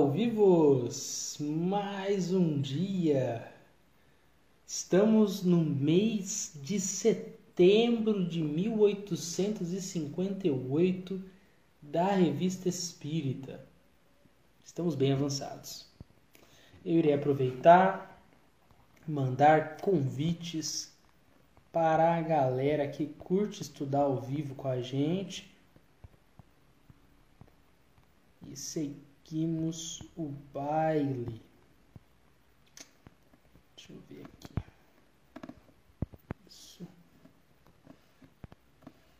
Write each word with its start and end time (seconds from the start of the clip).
ao 0.00 0.10
vivos! 0.10 1.36
Mais 1.38 2.32
um 2.32 2.58
dia! 2.58 3.46
Estamos 4.66 5.42
no 5.42 5.62
mês 5.62 6.52
de 6.62 6.80
setembro 6.80 8.26
de 8.26 8.42
1858 8.42 11.22
da 11.82 12.14
Revista 12.14 12.66
Espírita. 12.66 13.62
Estamos 14.64 14.94
bem 14.94 15.12
avançados. 15.12 15.86
Eu 16.82 16.94
irei 16.94 17.12
aproveitar, 17.12 18.24
mandar 19.06 19.82
convites 19.82 20.96
para 21.70 22.16
a 22.16 22.22
galera 22.22 22.88
que 22.88 23.04
curte 23.04 23.60
estudar 23.60 24.04
ao 24.04 24.18
vivo 24.18 24.54
com 24.54 24.66
a 24.66 24.80
gente 24.80 25.54
e 28.46 28.56
seguimos 29.30 30.02
o 30.16 30.32
baile. 30.52 31.40
Deixa 33.76 33.92
eu 33.92 34.00
ver 34.08 34.24
aqui. 34.24 35.52
Isso. 36.48 36.84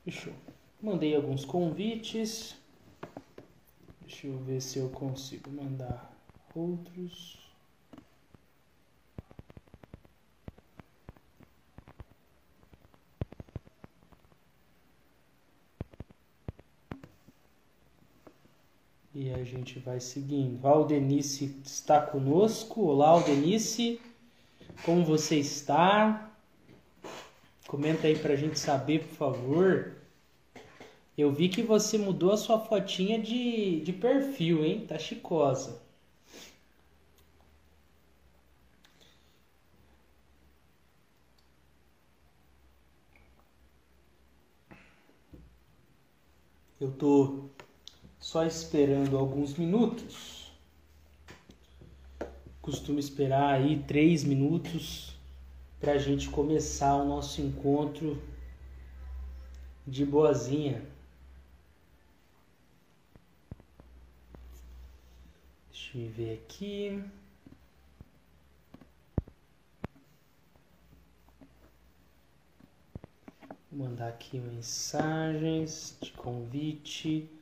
Fechou. 0.05 0.35
Mandei 0.83 1.15
alguns 1.15 1.45
convites. 1.45 2.57
Deixa 4.01 4.27
eu 4.27 4.37
ver 4.39 4.61
se 4.61 4.81
eu 4.81 4.91
consigo 4.91 5.49
mandar 5.49 6.13
outros. 6.57 7.39
E 19.15 19.33
a 19.33 19.43
gente 19.43 19.79
vai 19.81 19.99
seguindo. 19.99 20.65
Aldenice 20.67 21.61
está 21.65 22.01
conosco. 22.01 22.83
Olá, 22.83 23.09
Aldenice. 23.09 24.01
Como 24.85 25.05
você 25.05 25.37
está? 25.37 26.31
Comenta 27.67 28.07
aí 28.07 28.17
pra 28.19 28.37
gente 28.37 28.59
saber, 28.59 29.01
por 29.09 29.17
favor. 29.17 29.97
Eu 31.19 31.33
vi 31.33 31.49
que 31.49 31.63
você 31.63 31.99
mudou 31.99 32.33
a 32.33 32.37
sua 32.37 32.61
fotinha 32.61 33.19
de, 33.19 33.81
de 33.81 33.93
perfil, 33.93 34.65
hein? 34.65 34.87
Tá 34.87 34.99
chicosa. 34.99 35.83
Eu 46.81 46.91
tô 46.93 47.51
só 48.21 48.45
esperando 48.45 49.17
alguns 49.17 49.55
minutos. 49.55 50.53
Costumo 52.61 52.99
esperar 52.99 53.55
aí 53.55 53.83
três 53.85 54.23
minutos 54.23 55.19
para 55.81 55.93
a 55.93 55.99
gente 55.99 56.29
começar 56.29 56.95
o 56.95 57.07
nosso 57.07 57.41
encontro 57.41 58.23
de 59.87 60.05
boazinha. 60.05 60.85
Deixa 65.71 65.99
eu 65.99 66.11
ver 66.11 66.35
aqui. 66.35 67.03
Vou 73.73 73.89
mandar 73.89 74.09
aqui 74.09 74.39
mensagens 74.39 75.97
de 76.03 76.13
convite. 76.13 77.40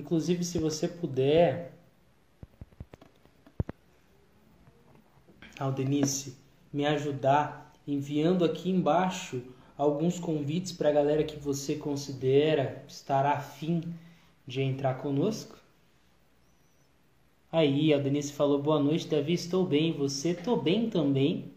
Inclusive, 0.00 0.42
se 0.44 0.58
você 0.58 0.88
puder, 0.88 1.74
Aldenice, 5.58 6.38
me 6.72 6.86
ajudar 6.86 7.74
enviando 7.86 8.42
aqui 8.42 8.70
embaixo 8.70 9.42
alguns 9.76 10.18
convites 10.18 10.72
para 10.72 10.88
a 10.88 10.92
galera 10.92 11.22
que 11.22 11.38
você 11.38 11.74
considera 11.76 12.82
estar 12.88 13.26
afim 13.26 13.82
de 14.46 14.62
entrar 14.62 14.94
conosco. 14.94 15.58
Aí, 17.52 17.92
a 17.92 17.98
Denise 17.98 18.32
falou: 18.32 18.62
Boa 18.62 18.80
noite, 18.80 19.06
Davi. 19.06 19.34
Estou 19.34 19.66
bem. 19.66 19.92
Você? 19.92 20.30
Estou 20.30 20.62
bem 20.62 20.88
também. 20.88 21.52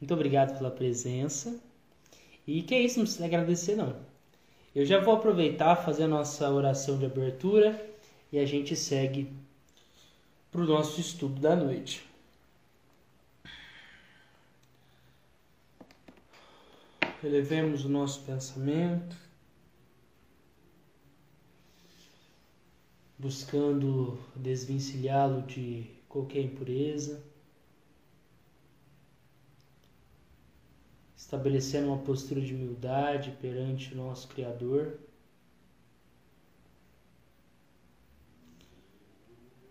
Muito 0.00 0.12
obrigado 0.12 0.58
pela 0.58 0.72
presença. 0.72 1.60
E 2.44 2.62
que 2.62 2.74
é 2.74 2.82
isso, 2.82 2.98
não 2.98 3.04
precisa 3.04 3.26
agradecer, 3.26 3.76
não. 3.76 4.09
Eu 4.72 4.86
já 4.86 5.00
vou 5.00 5.14
aproveitar 5.14 5.74
fazer 5.74 6.04
a 6.04 6.08
nossa 6.08 6.48
oração 6.48 6.96
de 6.96 7.04
abertura 7.04 7.88
e 8.30 8.38
a 8.38 8.46
gente 8.46 8.76
segue 8.76 9.32
para 10.50 10.60
o 10.60 10.66
nosso 10.66 11.00
estudo 11.00 11.40
da 11.40 11.56
noite. 11.56 12.08
Elevemos 17.22 17.84
o 17.84 17.88
nosso 17.88 18.22
pensamento, 18.22 19.16
buscando 23.18 24.18
desvencilhá-lo 24.36 25.42
de 25.42 25.90
qualquer 26.08 26.42
impureza. 26.42 27.29
Estabelecendo 31.30 31.86
uma 31.86 31.98
postura 31.98 32.40
de 32.40 32.52
humildade 32.52 33.30
perante 33.40 33.94
o 33.94 33.96
nosso 33.96 34.26
Criador. 34.26 34.98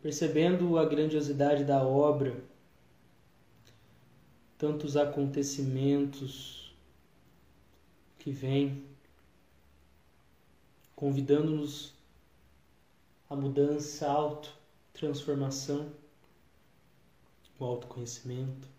Percebendo 0.02 0.78
a 0.78 0.86
grandiosidade 0.86 1.66
da 1.66 1.84
obra, 1.84 2.42
tantos 4.58 4.96
acontecimentos 4.96 6.74
que 8.18 8.32
vêm, 8.32 8.86
convidando-nos 10.96 11.94
à 13.30 13.36
mudança, 13.36 14.08
à 14.08 14.12
auto-transformação, 14.12 15.92
o 17.60 17.66
autoconhecimento. 17.66 18.79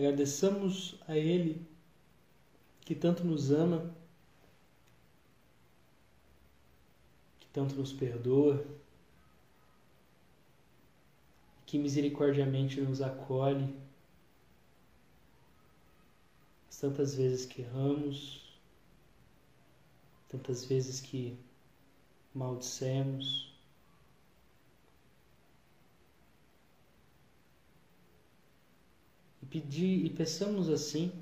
Agradeçamos 0.00 0.98
a 1.06 1.14
Ele 1.14 1.60
que 2.86 2.94
tanto 2.94 3.22
nos 3.22 3.50
ama, 3.50 3.94
que 7.38 7.46
tanto 7.48 7.74
nos 7.74 7.92
perdoa, 7.92 8.64
que 11.66 11.78
misericordiamente 11.78 12.80
nos 12.80 13.02
acolhe. 13.02 13.76
Tantas 16.80 17.14
vezes 17.14 17.44
que 17.44 17.60
erramos, 17.60 18.58
tantas 20.30 20.64
vezes 20.64 21.02
que 21.02 21.36
maldicemos, 22.34 23.49
pedir 29.46 30.04
e 30.04 30.10
peçamos 30.10 30.68
assim 30.68 31.12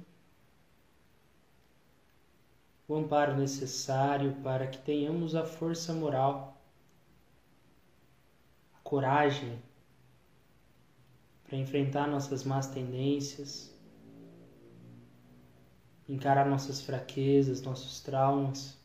o 2.88 2.94
amparo 2.94 3.36
necessário 3.36 4.34
para 4.42 4.66
que 4.66 4.78
tenhamos 4.78 5.34
a 5.34 5.44
força 5.44 5.92
moral, 5.92 6.58
a 8.74 8.78
coragem 8.80 9.62
para 11.44 11.56
enfrentar 11.56 12.06
nossas 12.06 12.44
más 12.44 12.66
tendências, 12.66 13.74
encarar 16.08 16.46
nossas 16.46 16.80
fraquezas, 16.80 17.62
nossos 17.62 18.00
traumas. 18.00 18.78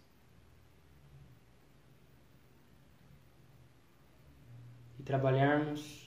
E 5.00 5.04
trabalharmos 5.04 6.03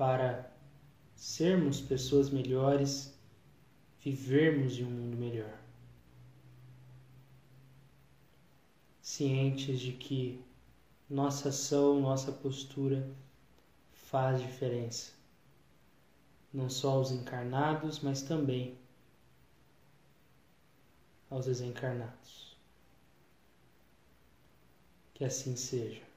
para 0.00 0.50
sermos 1.14 1.78
pessoas 1.78 2.30
melhores, 2.30 3.12
vivermos 3.98 4.78
em 4.78 4.84
um 4.84 4.90
mundo 4.90 5.14
melhor. 5.14 5.60
Cientes 9.02 9.78
de 9.78 9.92
que 9.92 10.42
nossa 11.06 11.50
ação, 11.50 12.00
nossa 12.00 12.32
postura 12.32 13.14
faz 13.92 14.40
diferença. 14.40 15.12
Não 16.50 16.70
só 16.70 16.92
aos 16.92 17.10
encarnados, 17.10 18.00
mas 18.00 18.22
também 18.22 18.78
aos 21.28 21.44
desencarnados. 21.44 22.56
Que 25.12 25.26
assim 25.26 25.54
seja. 25.56 26.09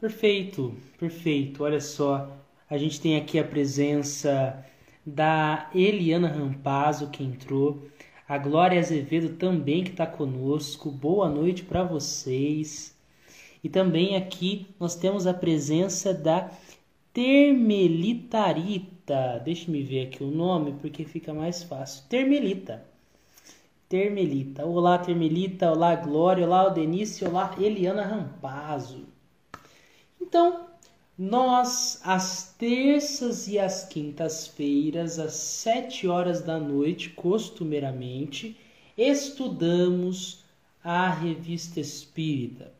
Perfeito, 0.00 0.74
perfeito. 0.98 1.62
Olha 1.64 1.80
só, 1.80 2.30
a 2.68 2.76
gente 2.76 3.00
tem 3.00 3.16
aqui 3.16 3.38
a 3.38 3.44
presença 3.44 4.62
da 5.04 5.70
Eliana 5.74 6.28
Rampazzo 6.28 7.10
que 7.10 7.24
entrou, 7.24 7.82
A 8.28 8.36
Glória 8.36 8.78
Azevedo 8.78 9.36
também 9.36 9.84
que 9.84 9.90
está 9.90 10.06
conosco. 10.06 10.90
Boa 10.90 11.30
noite 11.30 11.62
para 11.62 11.82
vocês. 11.82 12.94
E 13.64 13.68
também 13.70 14.16
aqui 14.16 14.66
nós 14.78 14.94
temos 14.96 15.26
a 15.26 15.32
presença 15.32 16.12
da 16.12 16.50
Termelitarita. 17.12 19.40
Deixa-me 19.44 19.82
ver 19.82 20.08
aqui 20.08 20.22
o 20.22 20.30
nome 20.30 20.74
porque 20.80 21.04
fica 21.04 21.32
mais 21.32 21.62
fácil. 21.62 22.04
Termelita. 22.08 22.84
Termelita. 23.88 24.66
Olá, 24.66 24.98
Termelita. 24.98 25.72
Olá, 25.72 25.94
Glória. 25.96 26.46
Olá, 26.46 26.68
Denise. 26.68 27.24
Olá, 27.24 27.54
Eliana 27.58 28.04
Rampazzo. 28.04 29.15
Então, 30.28 30.66
nós, 31.16 32.00
às 32.02 32.52
terças 32.58 33.46
e 33.46 33.60
às 33.60 33.84
quintas-feiras, 33.84 35.20
às 35.20 35.34
sete 35.34 36.08
horas 36.08 36.42
da 36.42 36.58
noite, 36.58 37.10
costumeiramente, 37.10 38.56
estudamos 38.98 40.44
a 40.82 41.08
Revista 41.08 41.78
Espírita, 41.78 42.72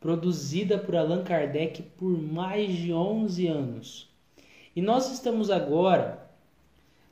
produzida 0.00 0.78
por 0.78 0.96
Allan 0.96 1.22
Kardec 1.22 1.82
por 1.98 2.10
mais 2.10 2.74
de 2.74 2.90
11 2.90 3.46
anos. 3.46 4.08
E 4.74 4.80
nós 4.80 5.12
estamos 5.12 5.50
agora 5.50 6.26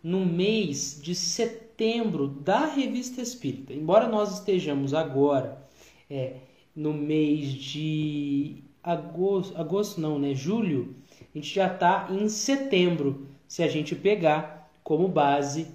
no 0.02 0.24
mês 0.24 0.98
de 1.02 1.14
setembro 1.14 2.28
da 2.28 2.64
Revista 2.64 3.20
Espírita. 3.20 3.74
Embora 3.74 4.08
nós 4.08 4.38
estejamos 4.38 4.94
agora 4.94 5.62
é, 6.08 6.36
no 6.74 6.94
mês 6.94 7.52
de 7.52 8.64
agosto, 8.86 9.60
agosto 9.60 10.00
não, 10.00 10.16
né? 10.16 10.32
Julho, 10.32 10.94
a 11.34 11.38
gente 11.38 11.52
já 11.52 11.66
está 11.66 12.06
em 12.08 12.28
setembro, 12.28 13.26
se 13.48 13.64
a 13.64 13.68
gente 13.68 13.96
pegar 13.96 14.70
como 14.84 15.08
base 15.08 15.66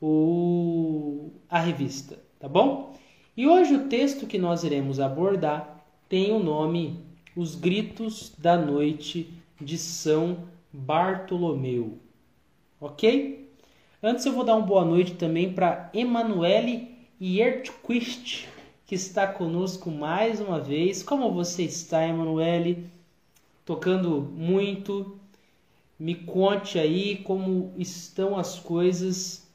o, 0.00 1.30
a 1.48 1.58
revista, 1.58 2.18
tá 2.38 2.46
bom? 2.46 2.94
E 3.34 3.46
hoje 3.46 3.74
o 3.74 3.88
texto 3.88 4.26
que 4.26 4.38
nós 4.38 4.64
iremos 4.64 5.00
abordar 5.00 5.82
tem 6.08 6.30
o 6.30 6.38
nome 6.38 7.00
Os 7.34 7.54
Gritos 7.54 8.34
da 8.36 8.56
Noite 8.56 9.32
de 9.58 9.78
São 9.78 10.44
Bartolomeu, 10.70 11.98
ok? 12.78 13.50
Antes 14.02 14.26
eu 14.26 14.32
vou 14.32 14.44
dar 14.44 14.54
uma 14.54 14.66
boa 14.66 14.84
noite 14.84 15.14
também 15.14 15.52
para 15.52 15.90
Emanuele 15.94 16.96
Yertquist, 17.20 18.46
que 18.88 18.94
está 18.94 19.26
conosco 19.26 19.90
mais 19.90 20.40
uma 20.40 20.58
vez. 20.58 21.02
Como 21.02 21.30
você 21.30 21.62
está, 21.62 22.08
Emanuele? 22.08 22.90
Tocando 23.62 24.22
muito. 24.22 25.18
Me 25.98 26.14
conte 26.14 26.78
aí 26.78 27.16
como 27.16 27.70
estão 27.76 28.38
as 28.38 28.58
coisas 28.58 29.46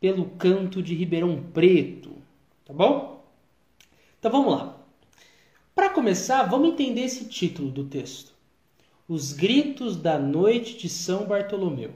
pelo 0.00 0.26
canto 0.26 0.80
de 0.80 0.94
Ribeirão 0.94 1.42
Preto, 1.52 2.12
tá 2.64 2.72
bom? 2.72 3.24
Então 4.20 4.30
vamos 4.30 4.52
lá. 4.52 4.78
Para 5.74 5.88
começar, 5.88 6.44
vamos 6.44 6.68
entender 6.68 7.00
esse 7.00 7.24
título 7.24 7.70
do 7.70 7.86
texto. 7.86 8.32
Os 9.08 9.32
gritos 9.32 9.96
da 9.96 10.16
noite 10.16 10.76
de 10.76 10.88
São 10.88 11.26
Bartolomeu. 11.26 11.92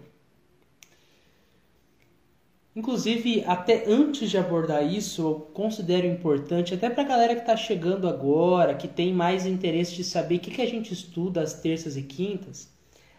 Inclusive, 2.74 3.42
até 3.46 3.84
antes 3.88 4.30
de 4.30 4.38
abordar 4.38 4.84
isso, 4.86 5.22
eu 5.22 5.34
considero 5.52 6.06
importante, 6.06 6.72
até 6.72 6.88
para 6.88 7.02
a 7.02 7.06
galera 7.06 7.34
que 7.34 7.40
está 7.40 7.56
chegando 7.56 8.08
agora, 8.08 8.76
que 8.76 8.86
tem 8.86 9.12
mais 9.12 9.44
interesse 9.44 9.96
de 9.96 10.04
saber 10.04 10.36
o 10.36 10.38
que, 10.38 10.52
que 10.52 10.62
a 10.62 10.68
gente 10.68 10.92
estuda 10.92 11.42
às 11.42 11.54
terças 11.54 11.96
e 11.96 12.02
quintas, 12.02 12.68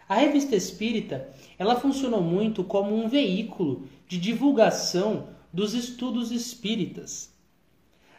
a 0.08 0.14
revista 0.14 0.56
Espírita 0.56 1.28
ela 1.58 1.78
funcionou 1.78 2.22
muito 2.22 2.64
como 2.64 2.94
um 2.94 3.08
veículo 3.08 3.86
de 4.08 4.18
divulgação 4.18 5.28
dos 5.52 5.74
estudos 5.74 6.30
espíritas, 6.30 7.30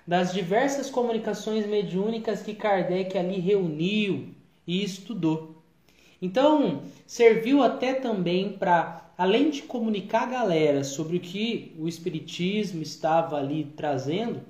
das 0.06 0.34
diversas 0.34 0.90
comunicações 0.90 1.66
mediúnicas 1.66 2.44
que 2.44 2.54
Kardec 2.54 3.18
ali 3.18 3.40
reuniu 3.40 4.30
e 4.68 4.84
estudou. 4.84 5.64
Então, 6.22 6.84
serviu 7.06 7.62
até 7.62 7.94
também 7.94 8.54
para 8.54 9.13
além 9.18 9.50
de 9.50 9.62
comunicar 9.64 10.24
a 10.24 10.32
galera 10.32 10.84
sobre 10.84 11.18
o 11.18 11.20
que 11.20 11.74
o 11.78 11.88
Espiritismo 11.88 12.82
estava 12.82 13.38
ali 13.38 13.72
trazendo, 13.76 14.42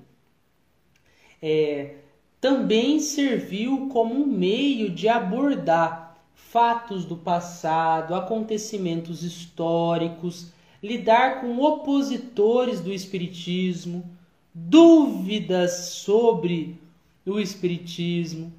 é, 1.42 1.96
também 2.40 3.00
serviu 3.00 3.88
como 3.90 4.16
um 4.16 4.26
meio 4.26 4.90
de 4.90 5.08
abordar 5.08 6.18
fatos 6.34 7.04
do 7.06 7.18
passado, 7.18 8.16
acontecimentos 8.16 9.24
históricos, 9.24 10.52
lidar 10.82 11.42
com 11.42 11.60
opositores 11.60 12.80
do 12.80 12.94
Espiritismo, 12.94 14.04
dúvidas 14.54 15.72
sobre 15.72 16.78
o 17.26 17.40
Espiritismo 17.40 18.54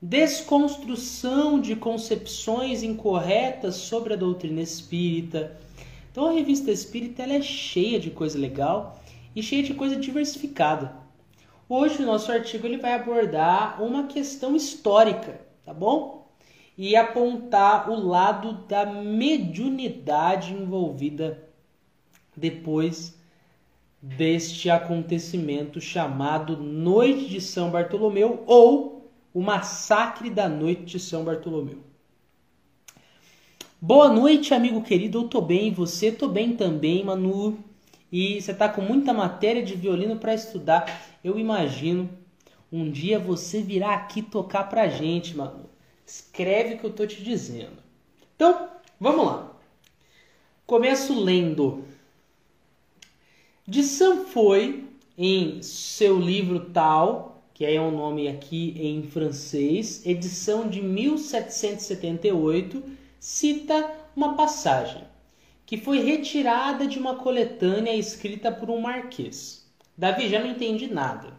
desconstrução 0.00 1.60
de 1.60 1.74
concepções 1.74 2.82
incorretas 2.82 3.74
sobre 3.74 4.14
a 4.14 4.16
doutrina 4.16 4.60
espírita. 4.60 5.56
Então 6.10 6.28
a 6.28 6.32
revista 6.32 6.70
Espírita 6.70 7.22
ela 7.22 7.34
é 7.34 7.42
cheia 7.42 7.98
de 7.98 8.10
coisa 8.10 8.38
legal 8.38 9.00
e 9.34 9.42
cheia 9.42 9.62
de 9.62 9.74
coisa 9.74 9.96
diversificada. 9.96 10.96
Hoje 11.68 12.02
o 12.02 12.06
nosso 12.06 12.32
artigo 12.32 12.66
ele 12.66 12.78
vai 12.78 12.94
abordar 12.94 13.82
uma 13.82 14.06
questão 14.06 14.56
histórica, 14.56 15.40
tá 15.64 15.74
bom? 15.74 16.26
E 16.76 16.96
apontar 16.96 17.90
o 17.90 18.00
lado 18.00 18.64
da 18.66 18.86
mediunidade 18.86 20.54
envolvida 20.54 21.44
depois 22.36 23.18
deste 24.00 24.70
acontecimento 24.70 25.80
chamado 25.80 26.56
Noite 26.56 27.28
de 27.28 27.40
São 27.40 27.70
Bartolomeu 27.70 28.44
ou 28.46 28.97
o 29.38 29.40
massacre 29.40 30.30
da 30.30 30.48
noite 30.48 30.82
de 30.82 30.98
São 30.98 31.22
Bartolomeu. 31.22 31.78
Boa 33.80 34.08
noite, 34.08 34.52
amigo 34.52 34.82
querido. 34.82 35.20
Eu 35.20 35.28
tô 35.28 35.40
bem, 35.40 35.72
você 35.72 36.10
tô 36.10 36.26
bem 36.26 36.56
também, 36.56 37.04
Manu. 37.04 37.56
E 38.10 38.42
você 38.42 38.52
tá 38.52 38.68
com 38.68 38.82
muita 38.82 39.14
matéria 39.14 39.62
de 39.62 39.76
violino 39.76 40.16
para 40.16 40.34
estudar. 40.34 41.08
Eu 41.22 41.38
imagino 41.38 42.10
um 42.72 42.90
dia 42.90 43.20
você 43.20 43.62
virá 43.62 43.94
aqui 43.94 44.22
tocar 44.22 44.64
pra 44.64 44.88
gente, 44.88 45.36
Manu. 45.36 45.70
Escreve 46.04 46.74
o 46.74 46.78
que 46.80 46.86
eu 46.86 46.92
tô 46.92 47.06
te 47.06 47.22
dizendo. 47.22 47.80
Então, 48.34 48.70
vamos 48.98 49.24
lá. 49.24 49.52
Começo 50.66 51.16
lendo. 51.16 51.84
De 53.64 53.84
Sam 53.84 54.24
foi 54.24 54.88
em 55.16 55.62
seu 55.62 56.18
livro 56.18 56.70
tal 56.70 57.27
que 57.58 57.66
é 57.66 57.78
um 57.80 57.90
nome 57.90 58.28
aqui 58.28 58.76
em 58.78 59.02
francês, 59.02 60.06
edição 60.06 60.68
de 60.68 60.80
1778, 60.80 62.80
cita 63.18 63.90
uma 64.14 64.36
passagem 64.36 65.02
que 65.66 65.76
foi 65.76 65.98
retirada 65.98 66.86
de 66.86 67.00
uma 67.00 67.16
coletânea 67.16 67.96
escrita 67.96 68.52
por 68.52 68.70
um 68.70 68.80
marquês. 68.80 69.68
Davi 69.96 70.28
já 70.28 70.38
não 70.38 70.52
entende 70.52 70.86
nada. 70.86 71.32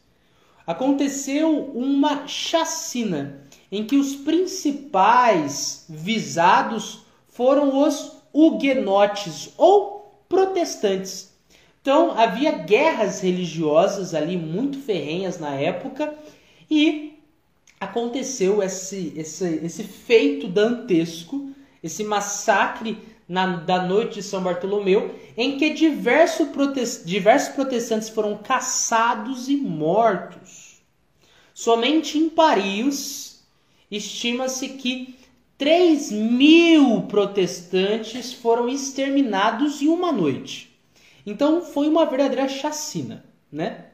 Aconteceu 0.66 1.72
uma 1.74 2.28
chacina 2.28 3.42
em 3.72 3.84
que 3.84 3.96
os 3.96 4.14
principais 4.14 5.86
visados 5.88 7.00
foram 7.28 7.82
os 7.82 8.12
huguenotes 8.32 9.50
ou 9.56 10.22
protestantes. 10.28 11.32
Então 11.80 12.12
havia 12.12 12.52
guerras 12.52 13.20
religiosas 13.20 14.14
ali 14.14 14.36
muito 14.36 14.78
ferrenhas 14.78 15.38
na 15.38 15.54
época 15.54 16.14
e 16.70 17.18
aconteceu 17.80 18.62
esse, 18.62 19.14
esse, 19.16 19.60
esse 19.64 19.82
feito 19.82 20.46
dantesco, 20.46 21.50
esse 21.82 22.04
massacre 22.04 22.98
na, 23.30 23.58
da 23.58 23.86
noite 23.86 24.14
de 24.14 24.24
São 24.24 24.42
Bartolomeu, 24.42 25.14
em 25.36 25.56
que 25.56 25.70
diversos, 25.70 26.48
protest, 26.48 27.04
diversos 27.04 27.54
protestantes 27.54 28.08
foram 28.08 28.36
caçados 28.36 29.48
e 29.48 29.56
mortos. 29.56 30.82
Somente 31.54 32.18
em 32.18 32.28
Paris, 32.28 33.46
estima-se 33.88 34.70
que 34.70 35.14
3 35.56 36.10
mil 36.10 37.02
protestantes 37.02 38.32
foram 38.32 38.68
exterminados 38.68 39.80
em 39.80 39.86
uma 39.86 40.10
noite. 40.10 40.76
Então 41.24 41.62
foi 41.62 41.86
uma 41.86 42.06
verdadeira 42.06 42.48
chacina, 42.48 43.24
né? 43.52 43.90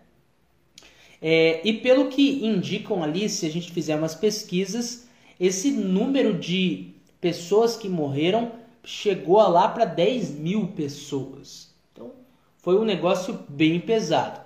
É, 1.21 1.61
e 1.63 1.75
pelo 1.75 2.09
que 2.09 2.43
indicam 2.43 3.03
ali, 3.03 3.29
se 3.29 3.45
a 3.45 3.51
gente 3.51 3.71
fizer 3.71 3.97
umas 3.97 4.15
pesquisas, 4.15 5.07
esse 5.39 5.71
número 5.73 6.33
de 6.33 6.95
pessoas 7.21 7.77
que 7.77 7.87
morreram 7.87 8.65
chegou 8.87 9.37
lá 9.49 9.69
para 9.69 9.85
10 9.85 10.31
mil 10.31 10.69
pessoas. 10.69 11.75
Então 11.93 12.13
foi 12.59 12.79
um 12.79 12.85
negócio 12.85 13.45
bem 13.49 13.81
pesado. 13.81 14.41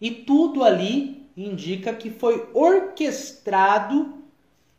E 0.00 0.10
tudo 0.10 0.62
ali 0.62 1.26
indica 1.36 1.94
que 1.94 2.10
foi 2.10 2.50
orquestrado 2.52 4.22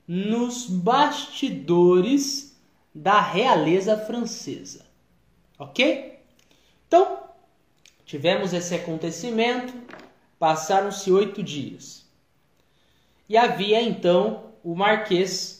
nos 0.07 0.67
bastidores 0.67 2.55
da 2.93 3.19
realeza 3.19 3.97
francesa. 3.97 4.85
Ok? 5.57 6.19
Então, 6.87 7.23
tivemos 8.05 8.53
esse 8.53 8.75
acontecimento, 8.75 9.73
Passaram-se 10.37 11.09
oito 11.11 11.41
dias. 11.41 12.05
E 13.27 13.37
havia 13.37 13.81
então 13.81 14.51
o 14.63 14.75
Marquês 14.75 15.54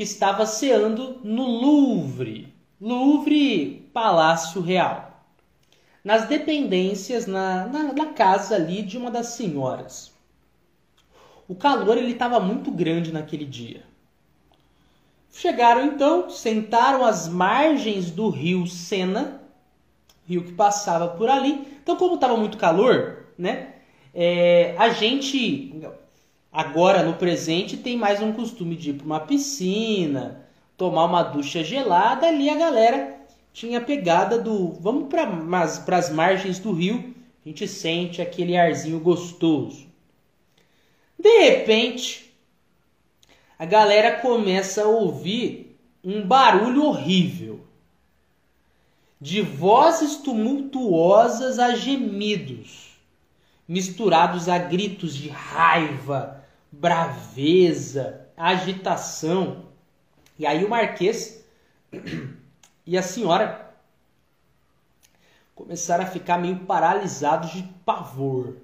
que 0.00 0.04
estava 0.04 0.46
ceando 0.46 1.20
no 1.22 1.44
Louvre. 1.44 2.50
Louvre, 2.80 3.86
Palácio 3.92 4.62
Real. 4.62 5.26
Nas 6.02 6.26
dependências, 6.26 7.26
na, 7.26 7.66
na, 7.66 7.92
na 7.92 8.06
casa 8.06 8.54
ali 8.54 8.80
de 8.80 8.96
uma 8.96 9.10
das 9.10 9.26
senhoras. 9.26 10.10
O 11.46 11.54
calor 11.54 11.98
ele 11.98 12.12
estava 12.12 12.40
muito 12.40 12.70
grande 12.70 13.12
naquele 13.12 13.44
dia. 13.44 13.82
Chegaram 15.30 15.84
então, 15.84 16.30
sentaram 16.30 17.04
às 17.04 17.28
margens 17.28 18.10
do 18.10 18.30
rio 18.30 18.66
Sena, 18.66 19.42
rio 20.26 20.44
que 20.44 20.52
passava 20.52 21.08
por 21.08 21.28
ali. 21.28 21.78
Então, 21.82 21.94
como 21.96 22.14
estava 22.14 22.38
muito 22.38 22.56
calor, 22.56 23.26
né? 23.36 23.74
É, 24.14 24.74
a 24.78 24.88
gente 24.88 25.78
agora 26.52 27.02
no 27.02 27.14
presente 27.14 27.76
tem 27.76 27.96
mais 27.96 28.20
um 28.20 28.32
costume 28.32 28.76
de 28.76 28.90
ir 28.90 28.94
para 28.94 29.06
uma 29.06 29.20
piscina, 29.20 30.46
tomar 30.76 31.04
uma 31.04 31.22
ducha 31.22 31.62
gelada. 31.62 32.26
Ali 32.26 32.48
a 32.48 32.56
galera 32.56 33.16
tinha 33.52 33.80
pegada 33.80 34.38
do 34.38 34.72
vamos 34.72 35.08
para 35.08 35.96
as 35.98 36.10
margens 36.10 36.58
do 36.58 36.72
rio, 36.72 37.14
a 37.44 37.48
gente 37.48 37.66
sente 37.66 38.20
aquele 38.20 38.56
arzinho 38.56 39.00
gostoso. 39.00 39.86
De 41.18 41.38
repente, 41.40 42.34
a 43.58 43.64
galera 43.64 44.20
começa 44.20 44.84
a 44.84 44.88
ouvir 44.88 45.78
um 46.02 46.26
barulho 46.26 46.84
horrível 46.84 47.60
de 49.20 49.42
vozes 49.42 50.16
tumultuosas 50.16 51.58
a 51.58 51.74
gemidos 51.74 52.90
misturados 53.70 54.48
a 54.48 54.58
gritos 54.58 55.14
de 55.14 55.28
raiva, 55.28 56.39
braveza, 56.70 58.28
agitação. 58.36 59.66
E 60.38 60.46
aí 60.46 60.64
o 60.64 60.68
marquês 60.68 61.44
e 62.86 62.96
a 62.96 63.02
senhora 63.02 63.74
começaram 65.54 66.04
a 66.04 66.06
ficar 66.06 66.38
meio 66.38 66.60
paralisados 66.60 67.52
de 67.52 67.62
pavor. 67.84 68.56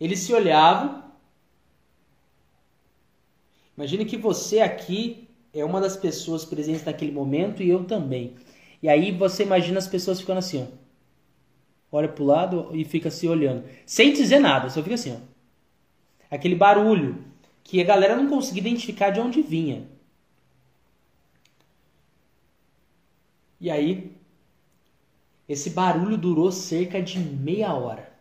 Eles 0.00 0.20
se 0.20 0.32
olhavam. 0.32 1.04
Imagine 3.76 4.04
que 4.04 4.16
você 4.16 4.60
aqui 4.60 5.28
é 5.52 5.64
uma 5.64 5.80
das 5.80 5.96
pessoas 5.96 6.44
presentes 6.44 6.84
naquele 6.84 7.12
momento 7.12 7.62
e 7.62 7.68
eu 7.68 7.84
também. 7.84 8.36
E 8.82 8.88
aí 8.88 9.10
você 9.10 9.42
imagina 9.42 9.78
as 9.78 9.88
pessoas 9.88 10.20
ficando 10.20 10.38
assim, 10.38 10.62
ó 10.62 10.84
olha 11.96 12.08
pro 12.08 12.24
lado 12.24 12.70
e 12.72 12.84
fica 12.84 13.08
se 13.08 13.28
olhando. 13.28 13.64
Sem 13.86 14.12
dizer 14.12 14.40
nada, 14.40 14.68
só 14.68 14.82
fica 14.82 14.96
assim, 14.96 15.12
ó. 15.12 15.33
Aquele 16.34 16.54
barulho 16.54 17.24
que 17.62 17.80
a 17.80 17.84
galera 17.84 18.16
não 18.16 18.28
conseguia 18.28 18.60
identificar 18.60 19.10
de 19.10 19.20
onde 19.20 19.42
vinha. 19.42 19.86
E 23.60 23.70
aí, 23.70 24.12
esse 25.48 25.70
barulho 25.70 26.16
durou 26.16 26.50
cerca 26.52 27.00
de 27.00 27.18
meia 27.18 27.72
hora. 27.72 28.12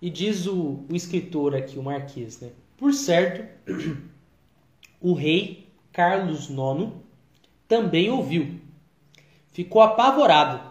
E 0.00 0.08
diz 0.08 0.46
o, 0.46 0.84
o 0.90 0.94
escritor 0.94 1.54
aqui, 1.54 1.78
o 1.78 1.82
Marquês, 1.82 2.40
né? 2.40 2.50
Por 2.76 2.94
certo, 2.94 3.46
o 5.00 5.12
rei 5.12 5.68
Carlos 5.92 6.48
IX 6.48 6.92
também 7.66 8.10
ouviu. 8.10 8.60
Ficou 9.52 9.82
apavorado 9.82 10.68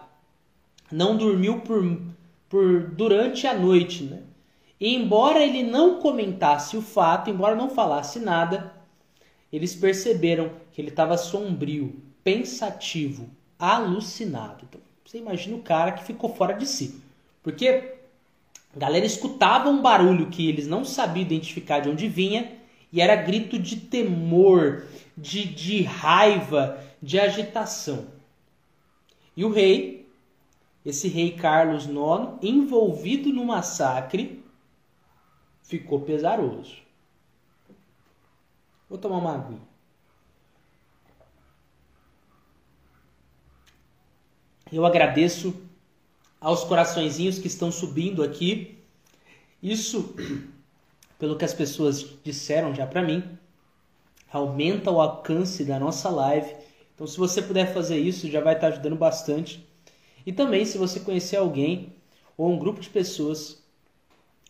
não 0.90 1.16
dormiu 1.16 1.60
por, 1.60 2.00
por 2.48 2.90
durante 2.90 3.46
a 3.46 3.54
noite, 3.54 4.04
né? 4.04 4.22
E 4.80 4.94
embora 4.94 5.44
ele 5.44 5.62
não 5.62 6.00
comentasse 6.00 6.76
o 6.76 6.82
fato, 6.82 7.30
embora 7.30 7.54
não 7.54 7.70
falasse 7.70 8.18
nada, 8.18 8.72
eles 9.52 9.74
perceberam 9.74 10.52
que 10.72 10.80
ele 10.80 10.90
estava 10.90 11.16
sombrio, 11.16 12.00
pensativo, 12.22 13.28
alucinado. 13.58 14.64
Então, 14.68 14.80
você 15.04 15.18
imagina 15.18 15.56
o 15.56 15.62
cara 15.62 15.92
que 15.92 16.04
ficou 16.04 16.34
fora 16.34 16.52
de 16.52 16.66
si. 16.66 17.02
Porque 17.42 17.94
a 18.74 18.78
galera 18.78 19.06
escutava 19.06 19.68
um 19.68 19.82
barulho 19.82 20.30
que 20.30 20.48
eles 20.48 20.66
não 20.66 20.84
sabiam 20.84 21.24
identificar 21.24 21.80
de 21.80 21.88
onde 21.88 22.06
vinha 22.06 22.52
e 22.92 23.00
era 23.00 23.16
grito 23.16 23.58
de 23.58 23.76
temor, 23.76 24.86
de, 25.16 25.44
de 25.44 25.82
raiva, 25.82 26.78
de 27.02 27.18
agitação. 27.18 28.06
E 29.36 29.44
o 29.44 29.50
rei 29.50 29.98
esse 30.88 31.08
rei 31.08 31.32
Carlos 31.32 31.84
IX, 31.84 32.38
envolvido 32.42 33.30
no 33.30 33.44
massacre, 33.44 34.42
ficou 35.68 36.00
pesaroso. 36.00 36.76
Vou 38.88 38.98
tomar 38.98 39.18
uma 39.18 39.34
aguinha. 39.34 39.60
Eu 44.72 44.84
agradeço 44.86 45.54
aos 46.40 46.64
coraçõezinhos 46.64 47.38
que 47.38 47.46
estão 47.48 47.70
subindo 47.72 48.22
aqui 48.22 48.78
Isso, 49.62 50.14
pelo 51.18 51.36
que 51.38 51.44
as 51.44 51.54
pessoas 51.54 52.04
disseram 52.24 52.74
já 52.74 52.86
para 52.86 53.02
mim, 53.02 53.24
aumenta 54.30 54.90
o 54.90 55.00
alcance 55.00 55.64
da 55.64 55.78
nossa 55.78 56.08
live. 56.10 56.54
Então, 56.94 57.06
se 57.06 57.18
você 57.18 57.42
puder 57.42 57.72
fazer 57.74 57.98
isso, 57.98 58.30
já 58.30 58.40
vai 58.40 58.54
estar 58.54 58.68
ajudando 58.68 58.96
bastante. 58.96 59.66
E 60.26 60.32
também, 60.32 60.64
se 60.64 60.78
você 60.78 61.00
conhecer 61.00 61.36
alguém 61.36 61.94
ou 62.36 62.50
um 62.52 62.58
grupo 62.58 62.80
de 62.80 62.90
pessoas 62.90 63.57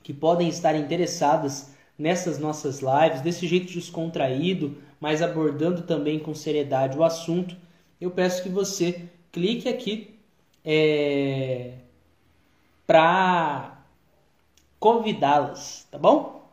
que 0.02 0.12
podem 0.12 0.48
estar 0.48 0.74
interessadas 0.74 1.74
nessas 1.98 2.38
nossas 2.38 2.80
lives, 2.80 3.20
desse 3.20 3.46
jeito 3.46 3.72
descontraído, 3.72 4.76
mas 5.00 5.20
abordando 5.20 5.82
também 5.82 6.18
com 6.18 6.34
seriedade 6.34 6.96
o 6.96 7.04
assunto, 7.04 7.56
eu 8.00 8.10
peço 8.10 8.42
que 8.42 8.48
você 8.48 9.08
clique 9.32 9.68
aqui 9.68 10.18
é, 10.64 11.72
para 12.86 13.82
convidá-las, 14.78 15.86
tá 15.90 15.98
bom? 15.98 16.48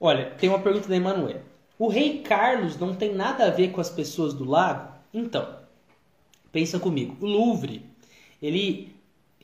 Olha, 0.00 0.30
tem 0.30 0.48
uma 0.48 0.60
pergunta 0.60 0.88
da 0.88 0.96
Emanuel. 0.96 1.42
O 1.78 1.88
rei 1.88 2.22
Carlos 2.22 2.78
não 2.78 2.94
tem 2.94 3.14
nada 3.14 3.46
a 3.46 3.50
ver 3.50 3.70
com 3.70 3.80
as 3.80 3.90
pessoas 3.90 4.32
do 4.32 4.44
lago? 4.44 4.92
Então, 5.12 5.58
pensa 6.52 6.78
comigo. 6.78 7.16
O 7.20 7.26
Louvre, 7.26 7.84
ele, 8.40 8.94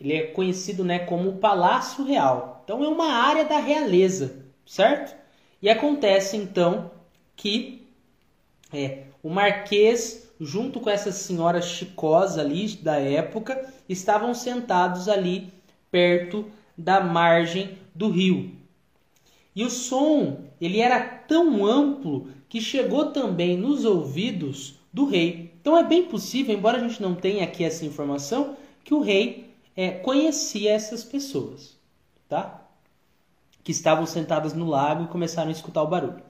ele 0.00 0.12
é 0.12 0.22
conhecido 0.22 0.84
né, 0.84 1.00
como 1.00 1.30
o 1.30 1.36
Palácio 1.36 2.04
Real. 2.04 2.62
Então 2.64 2.82
é 2.82 2.88
uma 2.88 3.12
área 3.12 3.44
da 3.44 3.58
realeza, 3.58 4.44
certo? 4.66 5.14
E 5.62 5.68
acontece 5.68 6.36
então 6.36 6.90
que 7.36 7.86
é, 8.72 9.04
o 9.22 9.30
Marquês, 9.30 10.30
junto 10.40 10.80
com 10.80 10.90
essa 10.90 11.12
senhora 11.12 11.62
chicosa 11.62 12.40
ali 12.40 12.68
da 12.76 12.96
época, 12.96 13.72
estavam 13.88 14.34
sentados 14.34 15.08
ali 15.08 15.52
perto 15.90 16.46
da 16.76 17.00
margem 17.00 17.78
do 17.94 18.10
rio. 18.10 18.50
E 19.54 19.62
o 19.62 19.70
som, 19.70 20.44
ele 20.60 20.80
era 20.80 21.00
tão 21.00 21.64
amplo 21.64 22.28
que 22.48 22.60
chegou 22.60 23.06
também 23.06 23.56
nos 23.56 23.84
ouvidos 23.84 24.74
do 24.92 25.06
rei. 25.06 25.52
Então 25.60 25.78
é 25.78 25.84
bem 25.84 26.04
possível, 26.04 26.54
embora 26.54 26.78
a 26.78 26.80
gente 26.88 27.00
não 27.00 27.14
tenha 27.14 27.44
aqui 27.44 27.62
essa 27.64 27.84
informação, 27.84 28.56
que 28.82 28.92
o 28.92 29.00
rei 29.00 29.43
é, 29.76 29.90
conhecia 29.90 30.72
essas 30.72 31.04
pessoas, 31.04 31.76
tá? 32.28 32.62
Que 33.62 33.72
estavam 33.72 34.06
sentadas 34.06 34.52
no 34.52 34.66
lago 34.66 35.04
e 35.04 35.08
começaram 35.08 35.48
a 35.48 35.52
escutar 35.52 35.82
o 35.82 35.88
barulho. 35.88 36.22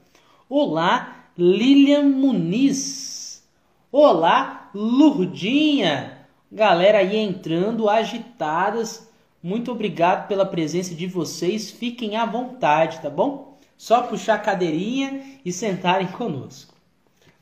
Olá, 0.48 1.26
Lilian 1.36 2.04
Muniz. 2.04 3.42
Olá, 3.90 4.70
Lurdinha. 4.74 6.26
Galera 6.50 6.98
aí 6.98 7.16
entrando 7.16 7.88
agitadas 7.88 9.08
muito 9.44 9.70
obrigado 9.70 10.26
pela 10.26 10.46
presença 10.46 10.94
de 10.94 11.06
vocês. 11.06 11.70
Fiquem 11.70 12.16
à 12.16 12.24
vontade, 12.24 13.02
tá 13.02 13.10
bom? 13.10 13.58
Só 13.76 14.00
puxar 14.00 14.36
a 14.36 14.38
cadeirinha 14.38 15.38
e 15.44 15.52
sentarem 15.52 16.06
conosco. 16.06 16.72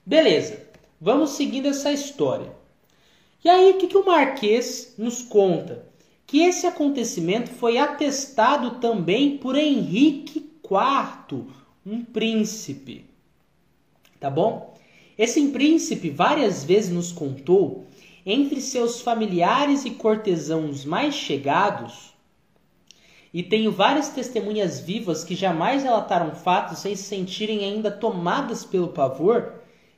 Beleza, 0.05 0.67
vamos 1.01 1.31
seguindo 1.31 1.69
essa 1.69 1.93
história. 1.93 2.53
E 3.45 3.49
aí, 3.49 3.71
o 3.71 3.79
que, 3.79 3.87
que 3.87 3.97
o 3.97 4.05
Marquês 4.05 4.97
nos 4.99 5.23
conta? 5.23 5.87
Que 6.33 6.41
esse 6.41 6.67
acontecimento 6.67 7.51
foi 7.51 7.77
atestado 7.77 8.81
também 8.81 9.37
por 9.37 9.55
Henrique 9.55 10.51
IV, 10.65 11.45
um 11.85 12.03
príncipe. 12.03 13.05
Tá 14.19 14.31
bom? 14.31 14.75
Esse 15.19 15.47
príncipe 15.49 16.09
várias 16.09 16.65
vezes 16.65 16.91
nos 16.91 17.13
contou 17.13 17.85
entre 18.25 18.63
seus 18.63 19.03
familiares 19.03 19.85
e 19.85 19.91
cortesãos 19.91 20.87
mais 20.87 21.15
chegados, 21.15 22.15
e 23.31 23.43
tenho 23.43 23.71
várias 23.71 24.09
testemunhas 24.09 24.81
vivas 24.81 25.25
que 25.25 25.35
jamais 25.35 25.83
relataram 25.83 26.35
fatos 26.35 26.79
sem 26.79 26.97
se 26.97 27.03
sentirem 27.03 27.63
ainda 27.63 27.91
tomadas 27.91 28.65
pelo 28.65 28.89
pavor, 28.89 29.57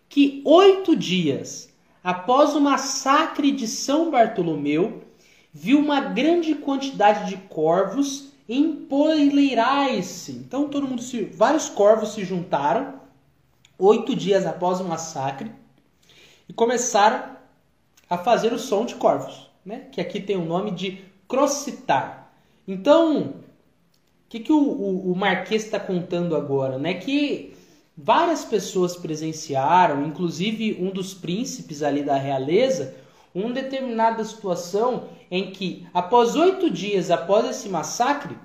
que 0.09 0.43
oito 0.45 0.97
dias 0.97 1.73
após 2.03 2.57
o 2.57 2.61
massacre 2.61 3.53
de 3.53 3.69
São 3.69 4.11
Bartolomeu, 4.11 5.05
viu 5.55 5.79
uma 5.79 6.01
grande 6.01 6.57
quantidade 6.57 7.31
de 7.31 7.37
corvos 7.37 8.33
empoleirar-se. 8.49 10.33
Então 10.33 10.69
todo 10.69 10.89
mundo 10.89 11.01
se, 11.01 11.23
vários 11.23 11.69
corvos 11.69 12.13
se 12.13 12.25
juntaram 12.25 13.01
oito 13.79 14.17
dias 14.17 14.45
após 14.45 14.81
o 14.81 14.85
massacre 14.85 15.51
e 16.49 16.53
começaram 16.53 17.37
a 18.11 18.19
fazer 18.19 18.53
o 18.53 18.59
som 18.59 18.85
de 18.85 18.97
corvos, 18.97 19.49
né? 19.65 19.87
que 19.93 20.01
aqui 20.01 20.21
tem 20.21 20.37
o 20.37 20.45
nome 20.45 20.73
de 20.73 21.05
crocitar. 21.29 22.33
Então, 22.67 23.21
o 23.23 23.35
que, 24.29 24.41
que 24.41 24.53
o, 24.53 24.59
o, 24.59 25.13
o 25.13 25.17
Marquês 25.17 25.65
está 25.65 25.79
contando 25.79 26.37
agora? 26.37 26.79
Né? 26.79 26.95
Que 26.95 27.55
várias 27.97 28.45
pessoas 28.45 28.97
presenciaram, 28.97 30.05
inclusive 30.05 30.77
um 30.81 30.91
dos 30.91 31.15
príncipes 31.15 31.83
ali 31.83 32.03
da 32.03 32.17
realeza, 32.17 32.95
uma 33.35 33.53
determinada 33.53 34.23
situação 34.25 35.09
em 35.31 35.51
que, 35.51 35.87
após 35.93 36.37
oito 36.37 36.71
dias 36.71 37.11
após 37.11 37.45
esse 37.47 37.69
massacre, 37.69 38.39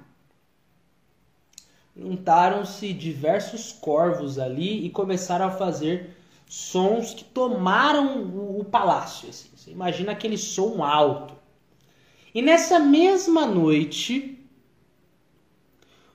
juntaram-se 1.96 2.92
diversos 2.94 3.72
corvos 3.72 4.40
ali 4.40 4.86
e 4.86 4.90
começaram 4.90 5.46
a 5.46 5.52
fazer 5.52 6.16
sons 6.48 7.14
que 7.14 7.24
tomaram 7.24 8.24
o, 8.24 8.62
o 8.62 8.66
palácio. 8.66 9.30
Assim. 9.30 9.50
Você 9.56 9.72
imagina 9.72 10.14
aquele 10.14 10.38
som 10.38 10.84
alto. 10.84 11.36
E 12.34 12.42
nessa 12.42 12.80
mesma 12.80 13.46
noite, 13.46 14.40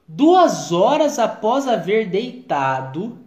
duas 0.09 0.73
horas 0.73 1.19
após 1.19 1.69
haver 1.69 2.09
deitado, 2.09 3.19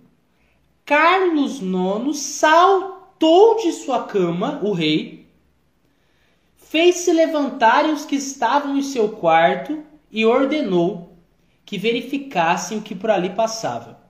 Carlos 0.84 1.62
IX 1.62 2.18
saltou 2.18 3.58
de 3.58 3.72
sua 3.74 4.04
cama, 4.04 4.60
o 4.64 4.72
rei, 4.72 5.16
fez-se 6.69 7.12
levantarem 7.12 7.91
os 7.91 8.06
que 8.06 8.15
estavam 8.15 8.77
em 8.77 8.82
seu 8.82 9.10
quarto 9.10 9.84
e 10.12 10.25
ordenou 10.25 11.17
que 11.65 11.77
verificassem 11.77 12.77
o 12.77 12.82
que 12.82 12.95
por 12.95 13.10
ali 13.10 13.30
passava 13.30 14.08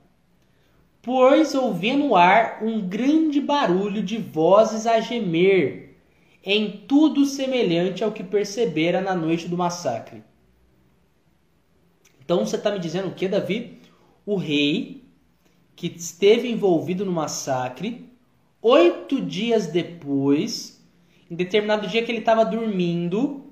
pois 1.07 1.55
ouvi 1.55 1.93
no 1.93 2.17
ar 2.17 2.61
um 2.61 2.85
grande 2.85 3.39
barulho 3.39 4.03
de 4.03 4.17
vozes 4.17 4.85
a 4.85 4.99
gemer, 4.99 5.95
em 6.43 6.83
tudo 6.85 7.25
semelhante 7.25 8.03
ao 8.03 8.11
que 8.11 8.25
percebera 8.25 8.99
na 8.99 9.15
noite 9.15 9.47
do 9.47 9.55
massacre. 9.55 10.21
Então 12.19 12.45
você 12.45 12.57
está 12.57 12.69
me 12.71 12.79
dizendo 12.79 13.07
o 13.07 13.13
que, 13.13 13.25
Davi? 13.25 13.79
O 14.25 14.35
rei, 14.35 15.05
que 15.77 15.87
esteve 15.87 16.51
envolvido 16.51 17.05
no 17.05 17.11
massacre, 17.13 18.09
oito 18.61 19.21
dias 19.21 19.67
depois, 19.67 20.76
em 21.29 21.35
determinado 21.35 21.87
dia 21.87 22.03
que 22.03 22.11
ele 22.11 22.19
estava 22.19 22.45
dormindo, 22.45 23.45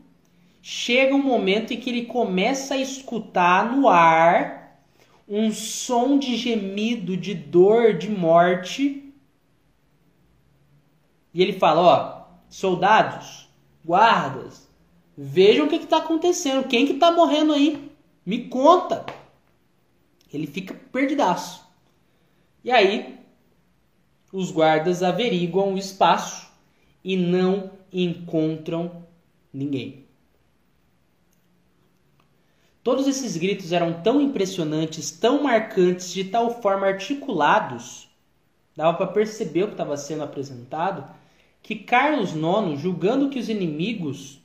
chega 0.62 1.14
um 1.14 1.22
momento 1.22 1.74
em 1.74 1.80
que 1.80 1.90
ele 1.90 2.06
começa 2.06 2.74
a 2.74 2.78
escutar 2.78 3.76
no 3.76 3.88
ar 3.88 4.80
um 5.28 5.52
som 5.52 6.18
de 6.18 6.38
gemido, 6.38 7.18
de 7.18 7.34
dor, 7.34 7.94
de 7.98 8.10
morte. 8.10 9.14
E 11.34 11.42
ele 11.42 11.54
fala: 11.54 11.82
Ó, 11.82 12.26
soldados, 12.50 13.50
guardas, 13.84 14.70
vejam 15.18 15.66
o 15.66 15.70
que 15.70 15.76
está 15.76 15.98
acontecendo, 15.98 16.68
quem 16.68 16.86
que 16.86 16.94
está 16.94 17.12
morrendo 17.12 17.54
aí? 17.54 17.92
Me 18.26 18.48
conta. 18.48 19.06
Ele 20.32 20.48
fica 20.48 20.74
perdidaço. 20.92 21.66
E 22.64 22.72
aí, 22.72 23.20
os 24.32 24.52
guardas 24.52 25.04
averiguam 25.04 25.74
o 25.74 25.78
espaço 25.78 26.45
e 27.06 27.16
não 27.16 27.70
encontram 27.94 29.04
ninguém. 29.54 30.04
Todos 32.84 33.08
esses 33.08 33.38
gritos 33.38 33.72
eram 33.72 34.02
tão 34.02 34.20
impressionantes, 34.20 35.12
tão 35.12 35.44
marcantes, 35.44 36.12
de 36.12 36.24
tal 36.24 36.62
forma 36.62 36.88
articulados, 36.88 38.10
dava 38.76 38.98
para 38.98 39.08
perceber 39.08 39.64
o 39.64 39.68
que 39.68 39.74
estava 39.74 39.96
sendo 39.98 40.24
apresentado, 40.24 41.08
que 41.62 41.76
Carlos 41.76 42.32
IX, 42.32 42.80
julgando 42.80 43.30
que 43.30 43.40
os 43.40 43.50
inimigos 43.50 44.40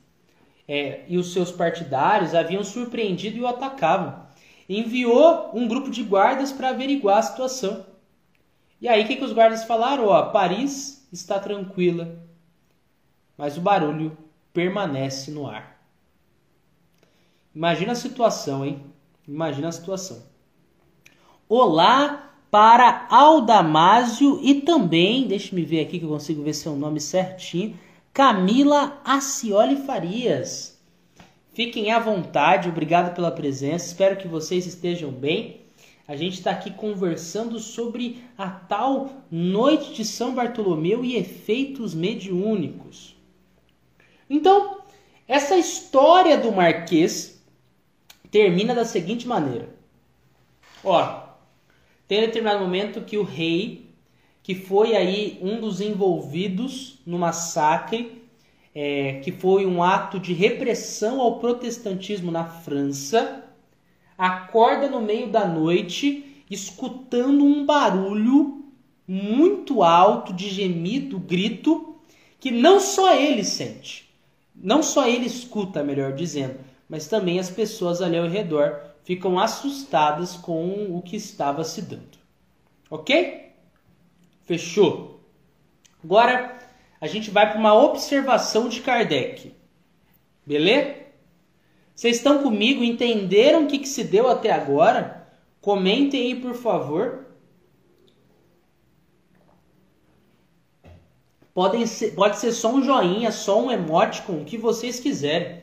é, 0.67 1.03
e 1.07 1.17
os 1.17 1.33
seus 1.33 1.51
partidários 1.51 2.35
haviam 2.35 2.63
surpreendido 2.63 3.37
e 3.37 3.41
o 3.41 3.47
atacavam, 3.47 4.27
enviou 4.69 5.49
um 5.53 5.67
grupo 5.67 5.89
de 5.89 6.03
guardas 6.03 6.51
para 6.51 6.69
averiguar 6.69 7.17
a 7.17 7.23
situação. 7.23 7.85
E 8.79 8.87
aí 8.87 9.03
o 9.03 9.07
que, 9.07 9.15
que 9.15 9.25
os 9.25 9.33
guardas 9.33 9.63
falaram? 9.63 10.05
Ó, 10.05 10.29
Paris 10.29 11.07
está 11.11 11.39
tranquila, 11.39 12.17
mas 13.41 13.57
o 13.57 13.61
barulho 13.61 14.15
permanece 14.53 15.31
no 15.31 15.47
ar. 15.47 15.81
Imagina 17.55 17.93
a 17.93 17.95
situação, 17.95 18.63
hein? 18.63 18.83
Imagina 19.27 19.69
a 19.69 19.71
situação. 19.71 20.21
Olá 21.49 22.35
para 22.51 23.07
Aldamásio 23.09 24.39
e 24.43 24.61
também, 24.61 25.27
deixe-me 25.27 25.63
ver 25.63 25.81
aqui 25.81 25.97
que 25.97 26.05
eu 26.05 26.09
consigo 26.09 26.43
ver 26.43 26.53
seu 26.53 26.75
nome 26.75 26.99
certinho, 26.99 27.75
Camila 28.13 29.01
Acioli 29.03 29.87
Farias. 29.87 30.79
Fiquem 31.51 31.91
à 31.91 31.97
vontade, 31.97 32.69
obrigado 32.69 33.15
pela 33.15 33.31
presença, 33.31 33.87
espero 33.87 34.17
que 34.17 34.27
vocês 34.27 34.67
estejam 34.67 35.09
bem. 35.09 35.61
A 36.07 36.15
gente 36.15 36.35
está 36.35 36.51
aqui 36.51 36.69
conversando 36.69 37.57
sobre 37.57 38.23
a 38.37 38.47
tal 38.51 39.09
Noite 39.31 39.95
de 39.95 40.05
São 40.05 40.35
Bartolomeu 40.35 41.03
e 41.03 41.15
efeitos 41.15 41.95
mediúnicos. 41.95 43.19
Então, 44.33 44.77
essa 45.27 45.57
história 45.57 46.37
do 46.37 46.53
Marquês 46.53 47.43
termina 48.31 48.73
da 48.73 48.85
seguinte 48.85 49.27
maneira. 49.27 49.75
Ó, 50.81 51.23
tem 52.07 52.21
determinado 52.21 52.63
momento 52.63 53.01
que 53.01 53.17
o 53.17 53.23
rei, 53.23 53.93
que 54.41 54.55
foi 54.55 54.95
aí 54.95 55.37
um 55.41 55.59
dos 55.59 55.81
envolvidos 55.81 57.01
no 57.05 57.19
massacre 57.19 58.21
é, 58.73 59.19
que 59.21 59.33
foi 59.33 59.65
um 59.65 59.83
ato 59.83 60.17
de 60.17 60.31
repressão 60.31 61.19
ao 61.19 61.39
protestantismo 61.39 62.31
na 62.31 62.45
França, 62.45 63.43
acorda 64.17 64.89
no 64.89 65.01
meio 65.01 65.29
da 65.29 65.45
noite 65.45 66.45
escutando 66.49 67.43
um 67.43 67.65
barulho 67.65 68.63
muito 69.05 69.83
alto 69.83 70.31
de 70.31 70.49
gemido, 70.49 71.19
grito, 71.19 71.97
que 72.39 72.49
não 72.49 72.79
só 72.79 73.13
ele 73.13 73.43
sente, 73.43 74.09
não 74.61 74.83
só 74.83 75.07
ele 75.07 75.25
escuta, 75.25 75.83
melhor 75.83 76.13
dizendo, 76.13 76.59
mas 76.87 77.07
também 77.07 77.39
as 77.39 77.49
pessoas 77.49 78.01
ali 78.01 78.17
ao 78.17 78.27
redor 78.27 78.79
ficam 79.03 79.39
assustadas 79.39 80.35
com 80.35 80.95
o 80.95 81.01
que 81.01 81.15
estava 81.15 81.63
se 81.63 81.81
dando. 81.81 82.19
Ok? 82.89 83.53
Fechou? 84.43 85.21
Agora 86.03 86.59
a 86.99 87.07
gente 87.07 87.31
vai 87.31 87.49
para 87.49 87.59
uma 87.59 87.73
observação 87.73 88.69
de 88.69 88.81
Kardec. 88.81 89.53
Beleza? 90.45 90.95
Vocês 91.95 92.17
estão 92.17 92.43
comigo? 92.43 92.83
Entenderam 92.83 93.63
o 93.63 93.67
que, 93.67 93.79
que 93.79 93.89
se 93.89 94.03
deu 94.03 94.29
até 94.29 94.51
agora? 94.51 95.27
Comentem 95.59 96.21
aí, 96.21 96.35
por 96.35 96.55
favor. 96.55 97.27
Podem 101.53 101.85
ser, 101.85 102.13
pode 102.15 102.39
ser 102.39 102.51
só 102.53 102.73
um 102.73 102.83
joinha, 102.83 103.31
só 103.31 103.61
um 103.61 103.71
emoticon, 103.71 104.41
o 104.41 104.45
que 104.45 104.57
vocês 104.57 104.99
quiserem. 104.99 105.61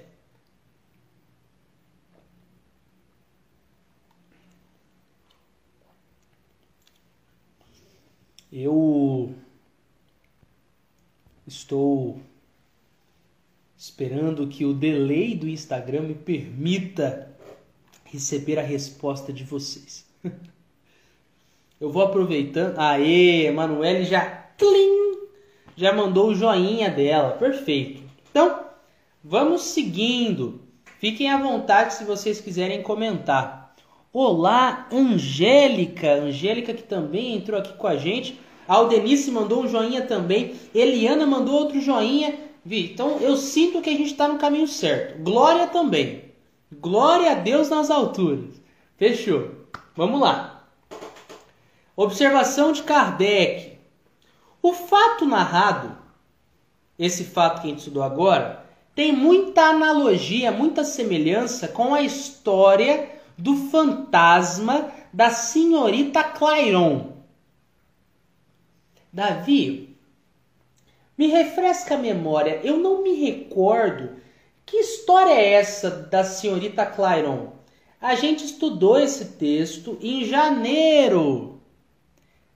Eu 8.53 9.35
Estou 11.49 12.21
esperando 13.75 14.47
que 14.49 14.67
o 14.67 14.75
delay 14.75 15.35
do 15.35 15.49
Instagram 15.49 16.03
me 16.03 16.15
permita 16.15 17.35
receber 18.05 18.59
a 18.59 18.63
resposta 18.63 19.33
de 19.33 19.45
vocês. 19.45 20.05
Eu 21.81 21.91
vou 21.91 22.03
aproveitando. 22.03 22.79
Aê, 22.79 23.47
Emanuele 23.47 24.05
já 24.05 24.27
tlim, 24.59 25.08
já 25.79 25.93
mandou 25.93 26.31
o 26.31 26.35
joinha 26.35 26.91
dela. 26.91 27.31
Perfeito. 27.31 28.03
Então, 28.29 28.65
vamos 29.23 29.63
seguindo. 29.63 30.61
Fiquem 30.99 31.31
à 31.31 31.37
vontade 31.37 31.95
se 31.95 32.03
vocês 32.03 32.41
quiserem 32.41 32.83
comentar. 32.83 33.77
Olá, 34.13 34.89
Angélica. 34.93 36.15
Angélica 36.15 36.75
que 36.75 36.83
também 36.83 37.37
entrou 37.37 37.61
aqui 37.61 37.75
com 37.75 37.87
a 37.87 37.95
gente. 37.95 38.37
A 38.67 38.75
Aldenice 38.75 39.31
mandou 39.31 39.63
um 39.63 39.69
joinha 39.69 40.03
também. 40.03 40.57
Eliana 40.75 41.25
mandou 41.25 41.55
outro 41.55 41.81
joinha. 41.81 42.35
Vi, 42.65 42.93
então 42.93 43.19
eu 43.21 43.37
sinto 43.37 43.81
que 43.81 43.89
a 43.89 43.97
gente 43.97 44.11
está 44.11 44.27
no 44.27 44.37
caminho 44.37 44.67
certo. 44.67 45.23
Glória 45.23 45.69
também. 45.69 46.25
Glória 46.73 47.31
a 47.31 47.35
Deus 47.35 47.69
nas 47.69 47.89
alturas. 47.89 48.61
Fechou. 48.97 49.53
Vamos 49.95 50.21
lá. 50.21 50.69
Observação 51.95 52.73
de 52.73 52.83
Kardec. 52.83 53.78
O 54.61 54.73
fato 54.73 55.25
narrado, 55.25 55.97
esse 56.99 57.25
fato 57.25 57.61
que 57.61 57.69
a 57.69 57.71
gente 57.71 57.79
estudou 57.79 58.03
agora, 58.03 58.65
tem 58.95 59.13
muita 59.13 59.63
analogia, 59.63 60.51
muita 60.51 60.83
semelhança 60.83 61.69
com 61.69 61.95
a 61.95 62.03
história 62.03 63.09
do 63.37 63.55
fantasma 63.71 64.91
da 65.13 65.31
senhorita 65.31 66.25
Clairon. 66.25 67.13
Davi, 69.13 69.97
me 71.17 71.29
refresca 71.29 71.95
a 71.95 71.99
memória, 71.99 72.61
eu 72.65 72.77
não 72.79 73.03
me 73.03 73.15
recordo 73.15 74.17
que 74.67 74.79
história 74.79 75.33
é 75.33 75.53
essa 75.53 75.91
da 75.91 76.25
senhorita 76.25 76.85
Clairon. 76.85 77.53
A 78.01 78.15
gente 78.15 78.45
estudou 78.45 78.99
esse 78.99 79.25
texto 79.37 79.97
em 80.01 80.25
janeiro 80.25 81.58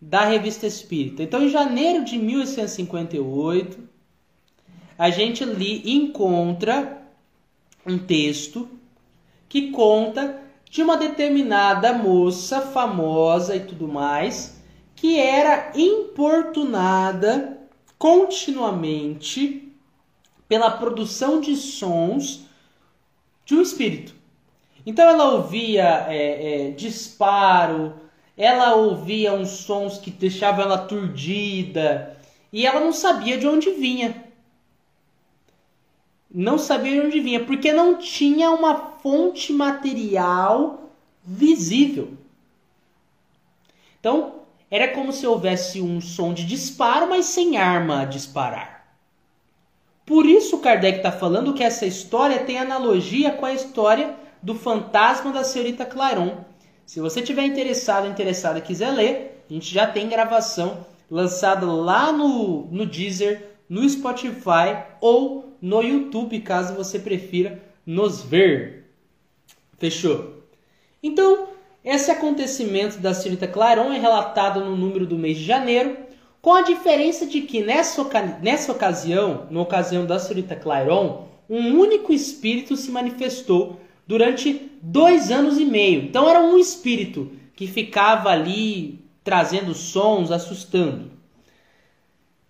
da 0.05 0.25
Revista 0.25 0.67
Espírita. 0.67 1.23
Então, 1.23 1.45
em 1.45 1.49
janeiro 1.49 2.05
de 2.05 2.19
1858, 2.19 3.79
a 4.99 5.11
gente 5.11 5.45
li, 5.45 5.95
encontra 5.95 7.07
um 7.87 7.97
texto 7.97 8.69
que 9.49 9.71
conta 9.71 10.43
de 10.69 10.83
uma 10.83 10.97
determinada 10.97 11.93
moça 11.93 12.61
famosa 12.61 13.55
e 13.55 13.61
tudo 13.61 13.87
mais 13.87 14.61
que 14.97 15.21
era 15.21 15.71
importunada 15.77 17.59
continuamente 17.97 19.73
pela 20.49 20.71
produção 20.71 21.41
de 21.41 21.55
sons 21.55 22.45
de 23.45 23.55
um 23.55 23.63
espírito. 23.63 24.15
Então 24.85 25.09
ela 25.09 25.35
ouvia 25.35 26.07
é, 26.09 26.69
é, 26.69 26.71
disparo, 26.73 27.95
ela 28.43 28.75
ouvia 28.75 29.33
uns 29.33 29.51
sons 29.51 29.99
que 29.99 30.11
deixavam 30.11 30.65
ela 30.65 30.75
aturdida 30.75 32.19
e 32.53 32.67
ela 32.67 32.81
não 32.81 32.93
sabia 32.93 33.39
de 33.39 33.47
onde 33.47 33.71
vinha. 33.71 34.25
Não 36.29 36.59
sabia 36.59 37.01
de 37.01 37.07
onde 37.07 37.21
vinha, 37.21 37.45
porque 37.45 37.73
não 37.73 37.99
tinha 37.99 38.51
uma 38.51 38.99
fonte 39.01 39.53
material 39.53 40.91
visível. 41.23 42.15
Então, 44.01 44.41
era 44.69 44.89
como 44.89 45.13
se 45.13 45.25
houvesse 45.25 45.81
um 45.81 46.01
som 46.01 46.35
de 46.35 46.45
disparo, 46.45 47.09
mas 47.09 47.27
sem 47.27 47.57
arma 47.57 48.01
a 48.01 48.07
disparar. 48.07 48.93
Por 50.05 50.27
isso 50.27 50.59
Kardec 50.59 50.97
está 50.97 51.13
falando 51.13 51.55
que 51.55 51.63
essa 51.63 51.87
história 51.87 52.43
tem 52.43 52.59
analogia 52.59 53.31
com 53.31 53.47
a 53.47 53.55
história 53.55 54.17
do 54.43 54.57
fantasma 54.57 55.31
da 55.31 55.45
senhorita 55.45 55.87
Claron. 55.87 56.51
Se 56.87 57.01
você 57.01 57.23
tiver 57.23 57.45
interessado, 57.45 58.09
interessada 58.09 58.61
quiser 58.61 58.91
ler, 58.91 59.45
a 59.49 59.53
gente 59.53 59.73
já 59.73 59.87
tem 59.87 60.09
gravação 60.09 60.87
lançada 61.11 61.67
lá 61.67 62.13
no, 62.13 62.67
no 62.71 62.87
Deezer, 62.87 63.51
no 63.69 63.89
Spotify 63.89 64.85
ou 65.01 65.57
no 65.61 65.83
YouTube, 65.83 66.41
caso 66.41 66.75
você 66.75 66.99
prefira 66.99 67.63
nos 67.87 68.23
ver. 68.23 68.87
Fechou? 69.79 70.43
Então, 71.03 71.49
esse 71.85 72.11
acontecimento 72.11 72.99
da 72.99 73.13
senhorita 73.13 73.47
Claron 73.47 73.93
é 73.93 73.99
relatado 73.99 74.65
no 74.65 74.77
número 74.77 75.07
do 75.07 75.19
mês 75.19 75.39
de 75.39 75.45
janeiro, 75.45 75.97
com 76.41 76.55
a 76.55 76.63
diferença 76.63 77.27
de 77.27 77.43
que 77.43 77.63
nessa, 77.63 78.05
nessa 78.41 78.73
ocasião, 78.73 79.47
na 79.51 79.61
ocasião 79.61 80.05
da 80.07 80.19
senhorita 80.19 80.57
Claron, 80.57 81.29
um 81.49 81.79
único 81.79 82.13
espírito 82.13 82.77
se 82.77 82.91
manifestou 82.91 83.81
durante 84.07 84.71
dois 84.83 85.31
anos 85.31 85.59
e 85.59 85.65
meio. 85.65 86.03
Então 86.03 86.29
era 86.29 86.41
um 86.41 86.59
espírito 86.59 87.31
que 87.55 87.67
ficava 87.67 88.31
ali 88.31 89.05
trazendo 89.23 89.75
sons, 89.75 90.31
assustando. 90.31 91.13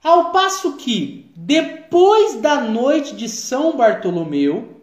Ao 0.02 0.32
passo 0.32 0.76
que, 0.76 1.30
depois 1.36 2.40
da 2.40 2.60
noite 2.60 3.14
de 3.14 3.28
São 3.28 3.76
Bartolomeu, 3.76 4.80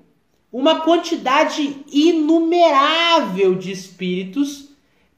uma 0.52 0.82
quantidade 0.82 1.84
inumerável 1.92 3.56
de 3.56 3.72
espíritos 3.72 4.70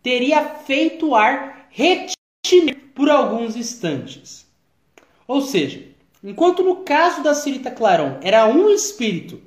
teria 0.02 0.44
feito 0.44 1.14
ar 1.14 1.68
retinar 1.70 2.76
por 2.96 3.10
alguns 3.10 3.56
instantes. 3.56 4.46
Ou 5.28 5.42
seja, 5.42 5.84
enquanto 6.24 6.64
no 6.64 6.78
caso 6.78 7.24
da 7.24 7.34
Cirita 7.34 7.72
Claron 7.72 8.18
era 8.22 8.48
um 8.48 8.70
espírito 8.70 9.42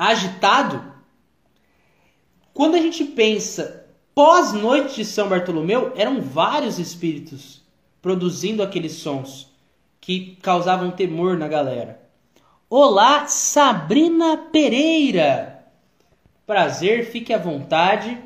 agitado, 0.00 0.82
quando 2.54 2.74
a 2.74 2.80
gente 2.80 3.04
pensa 3.04 3.86
pós-noite 4.14 4.94
de 4.94 5.04
São 5.04 5.28
Bartolomeu, 5.28 5.92
eram 5.94 6.22
vários 6.22 6.78
espíritos 6.78 7.62
produzindo 8.00 8.62
aqueles 8.62 8.92
sons 8.92 9.52
que 10.00 10.38
causavam 10.40 10.90
temor 10.90 11.36
na 11.36 11.46
galera. 11.46 12.00
Olá, 12.70 13.26
Sabrina 13.26 14.38
Pereira. 14.38 15.66
Prazer, 16.46 17.10
fique 17.10 17.34
à 17.34 17.38
vontade. 17.38 18.18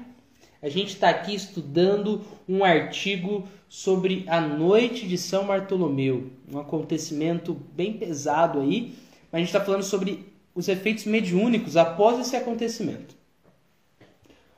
A 0.63 0.69
gente 0.69 0.91
está 0.91 1.11
aqui 1.11 1.35
estudando 1.35 2.25
um 2.49 2.63
artigo 2.63 3.49
sobre 3.69 4.25
a 4.29 4.41
noite 4.41 5.09
de 5.09 5.19
São 5.19 5.49
Bartolomeu, 5.49 6.31
um 6.49 6.57
acontecimento 6.57 7.53
bem 7.75 7.95
pesado 7.95 8.61
aí, 8.61 8.95
mas 9.33 9.33
a 9.33 9.39
gente 9.39 9.49
está 9.49 9.61
falando 9.61 9.83
sobre 9.83 10.34
os 10.55 10.69
efeitos 10.69 11.05
mediúnicos 11.05 11.77
após 11.77 12.19
esse 12.19 12.37
acontecimento. 12.37 13.15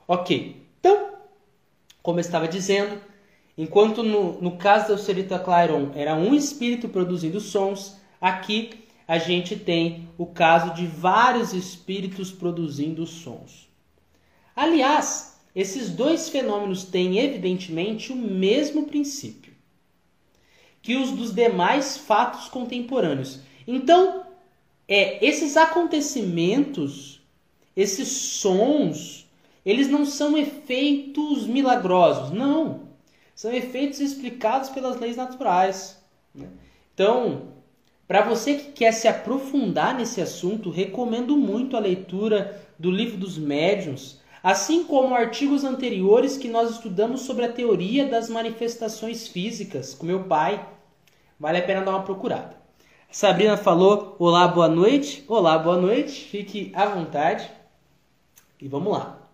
Ok, 0.07 0.63
então, 0.79 1.15
como 2.03 2.19
eu 2.19 2.21
estava 2.21 2.47
dizendo, 2.47 3.01
enquanto 3.57 4.03
no, 4.03 4.41
no 4.41 4.57
caso 4.57 4.89
da 4.89 4.95
Ulcerita 4.95 5.39
Clairon 5.39 5.91
era 5.95 6.15
um 6.15 6.35
espírito 6.35 6.89
produzindo 6.89 7.41
sons, 7.41 7.97
aqui 8.21 8.85
a 9.09 9.19
gente 9.19 9.57
tem 9.57 10.09
o 10.19 10.27
caso 10.27 10.75
de 10.75 10.87
vários 10.87 11.53
espíritos 11.53 12.31
produzindo 12.31 13.07
sons. 13.07 13.69
Aliás, 14.55 15.41
esses 15.55 15.91
dois 15.91 16.29
fenômenos 16.29 16.85
têm 16.85 17.19
evidentemente 17.19 18.13
o 18.13 18.17
mesmo 18.17 18.87
princípio 18.87 19.57
que 20.87 20.95
os 20.95 21.11
dos 21.11 21.35
demais 21.35 21.97
fatos 21.97 22.49
contemporâneos. 22.49 23.41
Então, 23.67 24.26
é, 24.89 25.25
esses 25.25 25.57
acontecimentos, 25.57 27.21
esses 27.77 28.09
sons, 28.09 29.27
eles 29.65 29.89
não 29.89 30.07
são 30.07 30.39
efeitos 30.39 31.47
milagrosos, 31.47 32.31
não. 32.31 32.87
São 33.35 33.53
efeitos 33.53 34.01
explicados 34.01 34.71
pelas 34.71 34.99
leis 34.99 35.17
naturais. 35.17 36.01
Né? 36.35 36.49
Então, 36.95 37.49
para 38.07 38.23
você 38.23 38.55
que 38.55 38.73
quer 38.73 38.93
se 38.93 39.09
aprofundar 39.09 39.97
nesse 39.97 40.21
assunto, 40.21 40.71
recomendo 40.71 41.37
muito 41.37 41.77
a 41.77 41.81
leitura 41.81 42.63
do 42.79 42.91
livro 42.91 43.19
dos 43.19 43.37
médiuns, 43.37 44.21
assim 44.43 44.85
como 44.85 45.15
artigos 45.15 45.65
anteriores 45.65 46.37
que 46.37 46.49
nós 46.49 46.71
estudamos 46.71 47.23
sobre 47.23 47.45
a 47.45 47.53
teoria 47.53 48.07
das 48.07 48.31
manifestações 48.31 49.27
físicas 49.27 49.93
com 49.93 50.07
meu 50.07 50.25
pai. 50.25 50.65
Vale 51.39 51.59
a 51.59 51.63
pena 51.63 51.83
dar 51.83 51.91
uma 51.91 52.05
procurada. 52.05 52.57
Sabrina 53.17 53.57
falou: 53.57 54.15
Olá, 54.19 54.47
boa 54.47 54.69
noite. 54.69 55.25
Olá, 55.27 55.57
boa 55.57 55.79
noite. 55.81 56.27
Fique 56.27 56.71
à 56.75 56.85
vontade. 56.85 57.51
E 58.61 58.69
vamos 58.69 58.93
lá. 58.93 59.27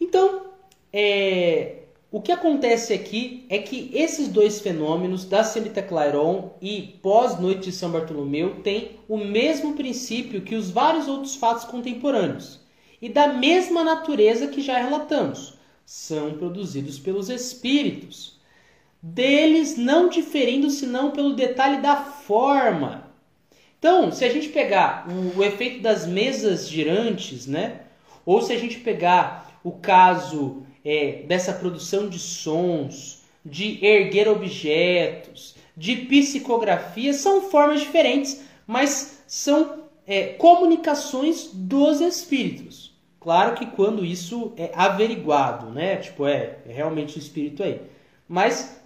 Então, 0.00 0.46
é, 0.90 1.82
o 2.10 2.22
que 2.22 2.32
acontece 2.32 2.94
aqui 2.94 3.44
é 3.50 3.58
que 3.58 3.90
esses 3.92 4.28
dois 4.28 4.62
fenômenos, 4.62 5.26
da 5.26 5.44
Celita 5.44 5.82
Clairon 5.82 6.54
e 6.58 6.98
pós-noite 7.02 7.66
de 7.66 7.72
São 7.72 7.90
Bartolomeu, 7.90 8.62
têm 8.62 8.92
o 9.06 9.18
mesmo 9.18 9.74
princípio 9.74 10.40
que 10.40 10.54
os 10.54 10.70
vários 10.70 11.06
outros 11.06 11.36
fatos 11.36 11.66
contemporâneos 11.66 12.60
e 13.02 13.10
da 13.10 13.28
mesma 13.28 13.84
natureza 13.84 14.48
que 14.48 14.62
já 14.62 14.78
relatamos. 14.78 15.52
São 15.84 16.32
produzidos 16.32 16.98
pelos 16.98 17.28
espíritos 17.28 18.33
deles 19.06 19.76
não 19.76 20.08
diferindo 20.08 20.70
senão 20.70 21.10
pelo 21.10 21.34
detalhe 21.34 21.82
da 21.82 21.96
forma. 21.96 23.12
Então, 23.78 24.10
se 24.10 24.24
a 24.24 24.30
gente 24.30 24.48
pegar 24.48 25.06
o, 25.06 25.40
o 25.40 25.44
efeito 25.44 25.82
das 25.82 26.06
mesas 26.06 26.66
girantes, 26.70 27.46
né? 27.46 27.82
Ou 28.24 28.40
se 28.40 28.50
a 28.50 28.58
gente 28.58 28.78
pegar 28.78 29.60
o 29.62 29.72
caso 29.72 30.62
é, 30.82 31.22
dessa 31.26 31.52
produção 31.52 32.08
de 32.08 32.18
sons, 32.18 33.24
de 33.44 33.84
erguer 33.84 34.26
objetos, 34.26 35.54
de 35.76 35.96
psicografia, 35.96 37.12
são 37.12 37.42
formas 37.42 37.80
diferentes, 37.80 38.42
mas 38.66 39.22
são 39.26 39.84
é, 40.06 40.28
comunicações 40.28 41.50
dos 41.52 42.00
espíritos. 42.00 42.94
Claro 43.20 43.54
que 43.54 43.66
quando 43.66 44.02
isso 44.02 44.54
é 44.56 44.70
averiguado, 44.74 45.70
né? 45.70 45.96
Tipo, 45.96 46.26
é, 46.26 46.56
é 46.66 46.72
realmente 46.72 47.18
o 47.18 47.20
espírito 47.20 47.62
aí. 47.62 47.82
Mas 48.26 48.82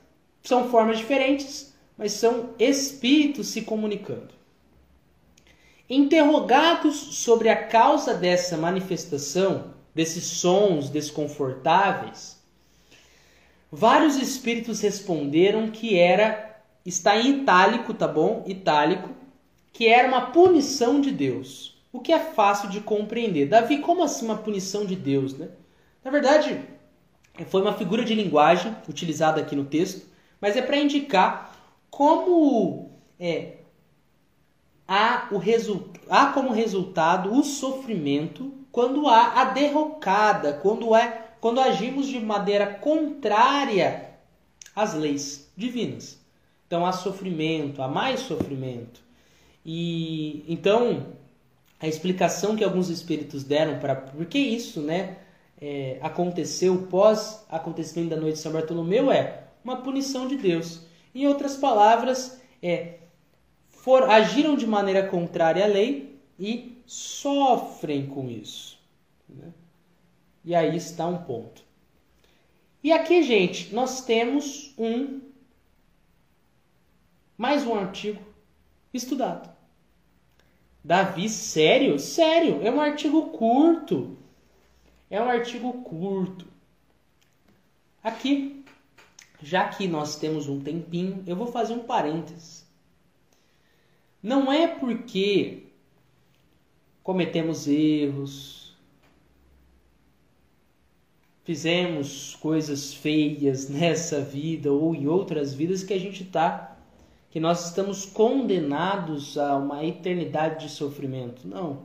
são 0.49 0.71
formas 0.71 0.97
diferentes, 0.97 1.75
mas 1.97 2.13
são 2.13 2.55
espíritos 2.59 3.49
se 3.49 3.63
comunicando. 3.63 4.31
Interrogados 5.91 6.97
sobre 6.97 7.51
a 7.51 7.67
causa 7.67 8.15
dessa 8.15 8.57
manifestação, 8.57 9.75
desses 9.95 10.25
sons 10.25 10.89
desconfortáveis, 10.89 12.43
vários 13.71 14.17
espíritos 14.17 14.81
responderam 14.81 15.71
que 15.71 15.99
era, 15.99 16.63
está 16.85 17.19
em 17.19 17.43
itálico, 17.43 17.93
tá 17.93 18.09
bom? 18.09 18.43
Itálico, 18.47 19.11
que 19.71 19.87
era 19.87 20.09
uma 20.09 20.31
punição 20.31 20.99
de 20.99 21.11
Deus. 21.11 21.79
O 21.93 22.01
que 22.01 22.13
é 22.13 22.19
fácil 22.19 22.71
de 22.71 22.81
compreender. 22.81 23.49
Davi, 23.49 23.79
como 23.79 24.03
assim 24.03 24.25
uma 24.25 24.39
punição 24.39 24.87
de 24.87 24.97
Deus, 24.97 25.37
né? 25.37 25.49
Na 26.03 26.11
verdade, 26.11 26.63
foi 27.49 27.61
uma 27.61 27.75
figura 27.75 28.03
de 28.03 28.15
linguagem 28.15 28.75
utilizada 28.89 29.43
aqui 29.43 29.55
no 29.55 29.67
texto 29.67 30.09
mas 30.41 30.57
é 30.57 30.63
para 30.63 30.77
indicar 30.77 31.57
como 31.91 32.91
é, 33.19 33.59
há, 34.87 35.29
o 35.33 35.41
há 36.09 36.27
como 36.33 36.53
resultado 36.53 37.33
o 37.33 37.43
sofrimento 37.43 38.53
quando 38.71 39.09
há 39.09 39.41
a 39.41 39.45
derrocada, 39.47 40.53
quando, 40.55 40.95
é, 40.95 41.31
quando 41.41 41.61
agimos 41.61 42.07
de 42.07 42.21
maneira 42.21 42.67
contrária 42.67 44.11
às 44.75 44.95
leis 44.95 45.51
divinas. 45.57 46.19
Então 46.67 46.87
há 46.87 46.93
sofrimento, 46.93 47.83
há 47.83 47.89
mais 47.89 48.21
sofrimento. 48.21 49.01
E 49.65 50.45
então 50.49 51.07
a 51.81 51.87
explicação 51.89 52.57
que 52.57 52.65
alguns 52.65 52.89
espíritos 52.89 53.43
deram 53.45 53.79
para 53.79 53.97
por 53.97 54.27
que 54.27 54.39
isso, 54.39 54.81
né, 54.81 55.17
é, 55.61 55.99
aconteceu 56.01 56.87
pós 56.89 57.45
acontecimento 57.49 58.11
da 58.11 58.17
noite 58.17 58.35
de 58.35 58.41
São 58.41 58.53
Bartolomeu 58.53 59.11
é 59.11 59.48
uma 59.69 59.83
punição 59.83 60.27
de 60.27 60.37
Deus. 60.37 60.81
Em 61.15 61.27
outras 61.27 61.57
palavras, 61.57 62.41
é, 62.63 63.01
for, 63.69 64.05
agiram 64.05 64.57
de 64.57 64.67
maneira 64.67 65.07
contrária 65.07 65.65
à 65.65 65.69
lei 65.69 66.19
e 66.39 66.81
sofrem 66.87 68.07
com 68.07 68.31
isso. 68.31 68.79
Né? 69.29 69.53
E 70.45 70.55
aí 70.55 70.75
está 70.77 71.07
um 71.07 71.19
ponto. 71.19 71.63
E 72.83 72.93
aqui, 72.93 73.23
gente, 73.23 73.75
nós 73.75 74.05
temos 74.05 74.73
um 74.79 75.21
mais 77.37 77.67
um 77.67 77.75
artigo 77.75 78.23
estudado. 78.95 79.55
Davi, 80.83 81.29
sério? 81.29 81.99
Sério, 81.99 82.63
é 82.63 82.71
um 82.71 82.81
artigo 82.81 83.27
curto. 83.31 84.17
É 85.11 85.21
um 85.21 85.29
artigo 85.29 85.73
curto. 85.83 86.47
Aqui 88.03 88.58
já 89.43 89.69
que 89.69 89.87
nós 89.87 90.17
temos 90.17 90.49
um 90.49 90.61
tempinho, 90.61 91.23
eu 91.27 91.37
vou 91.37 91.47
fazer 91.47 91.75
um 91.75 91.85
parênteses. 91.85 92.67
Não 94.23 94.53
é 94.53 94.67
porque 94.67 95.65
cometemos 97.03 97.69
erros, 97.69 98.77
fizemos 101.45 102.37
coisas 102.37 102.93
feias 102.93 103.69
nessa 103.71 104.21
vida 104.21 104.71
ou 104.73 104.95
em 104.95 105.07
outras 105.07 105.55
vidas 105.55 105.83
que 105.83 105.95
a 105.95 105.99
gente 105.99 106.25
está, 106.25 106.77
que 107.31 107.41
nós 107.41 107.67
estamos 107.67 108.05
condenados 108.05 109.39
a 109.39 109.57
uma 109.57 109.85
eternidade 109.85 110.67
de 110.67 110.71
sofrimento. 110.71 111.47
Não, 111.47 111.85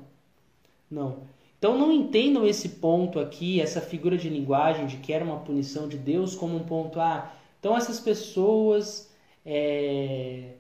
não. 0.89 1.20
Então 1.58 1.78
não 1.78 1.94
entendam 1.94 2.46
esse 2.46 2.68
ponto 2.68 3.20
aqui, 3.20 3.62
essa 3.62 3.80
figura 3.80 4.18
de 4.18 4.28
linguagem 4.28 4.86
de 4.86 4.98
que 4.98 5.13
era 5.13 5.24
uma 5.24 5.39
punição 5.39 5.88
de 5.88 5.98
Deus 5.98 6.36
como 6.36 6.58
um 6.58 6.63
ponto, 6.63 7.00
ah, 7.00 7.32
então, 7.63 7.78
essas 7.78 7.97
pessoas 7.97 9.10
é, 9.45 10.56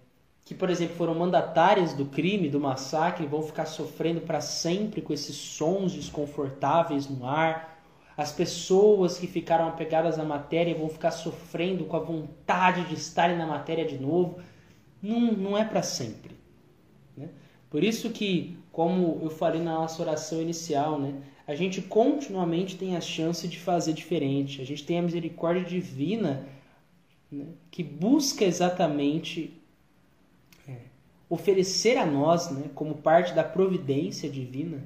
que, 0.45 0.55
por 0.55 0.69
exemplo, 0.69 0.95
foram 0.95 1.13
mandatárias 1.13 1.91
do 1.91 2.05
crime, 2.05 2.47
do 2.47 2.61
massacre, 2.61 3.27
vão 3.27 3.41
ficar 3.41 3.65
sofrendo 3.65 4.21
para 4.21 4.39
sempre 4.39 5.01
com 5.01 5.11
esses 5.11 5.35
sons 5.35 5.91
desconfortáveis 5.91 7.09
no 7.09 7.27
ar. 7.27 7.83
As 8.15 8.31
pessoas 8.31 9.17
que 9.17 9.27
ficaram 9.27 9.67
apegadas 9.67 10.17
à 10.17 10.23
matéria 10.23 10.73
vão 10.73 10.87
ficar 10.87 11.11
sofrendo 11.11 11.83
com 11.83 11.97
a 11.97 11.99
vontade 11.99 12.85
de 12.85 12.93
estarem 12.93 13.37
na 13.37 13.45
matéria 13.45 13.83
de 13.83 13.97
novo. 13.97 14.39
Não, 15.01 15.19
não 15.19 15.57
é 15.57 15.65
para 15.65 15.83
sempre. 15.83 16.37
Né? 17.17 17.27
Por 17.69 17.83
isso 17.83 18.11
que, 18.11 18.57
como 18.71 19.19
eu 19.21 19.29
falei 19.29 19.61
na 19.61 19.73
nossa 19.73 20.01
oração 20.01 20.41
inicial, 20.41 20.97
né, 20.97 21.15
a 21.45 21.53
gente 21.53 21.81
continuamente 21.81 22.77
tem 22.77 22.95
a 22.95 23.01
chance 23.01 23.45
de 23.45 23.59
fazer 23.59 23.91
diferente. 23.91 24.61
A 24.61 24.65
gente 24.65 24.85
tem 24.85 24.99
a 24.99 25.01
misericórdia 25.01 25.65
divina 25.65 26.47
né, 27.33 27.47
que 27.69 27.83
busca 27.83 28.45
exatamente 28.45 29.53
é, 30.67 30.77
oferecer 31.29 31.97
a 31.97 32.05
nós, 32.05 32.49
né, 32.51 32.69
como 32.73 32.95
parte 32.95 33.33
da 33.33 33.43
providência 33.43 34.29
divina, 34.29 34.83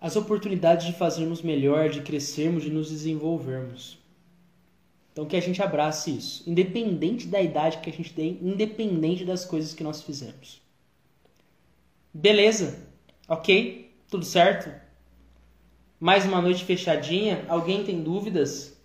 as 0.00 0.16
oportunidades 0.16 0.86
de 0.86 0.92
fazermos 0.92 1.42
melhor, 1.42 1.88
de 1.88 2.02
crescermos, 2.02 2.62
de 2.62 2.70
nos 2.70 2.90
desenvolvermos. 2.90 3.98
Então 5.12 5.24
que 5.24 5.36
a 5.36 5.40
gente 5.40 5.62
abrace 5.62 6.14
isso, 6.14 6.42
independente 6.46 7.26
da 7.26 7.40
idade 7.40 7.78
que 7.78 7.88
a 7.88 7.92
gente 7.92 8.12
tem, 8.12 8.38
independente 8.42 9.24
das 9.24 9.44
coisas 9.44 9.72
que 9.72 9.82
nós 9.82 10.02
fizemos. 10.02 10.60
Beleza? 12.12 12.86
Ok? 13.26 13.94
Tudo 14.10 14.24
certo? 14.24 14.70
Mais 15.98 16.26
uma 16.26 16.42
noite 16.42 16.64
fechadinha. 16.64 17.44
Alguém 17.48 17.82
tem 17.82 18.02
dúvidas? 18.02 18.75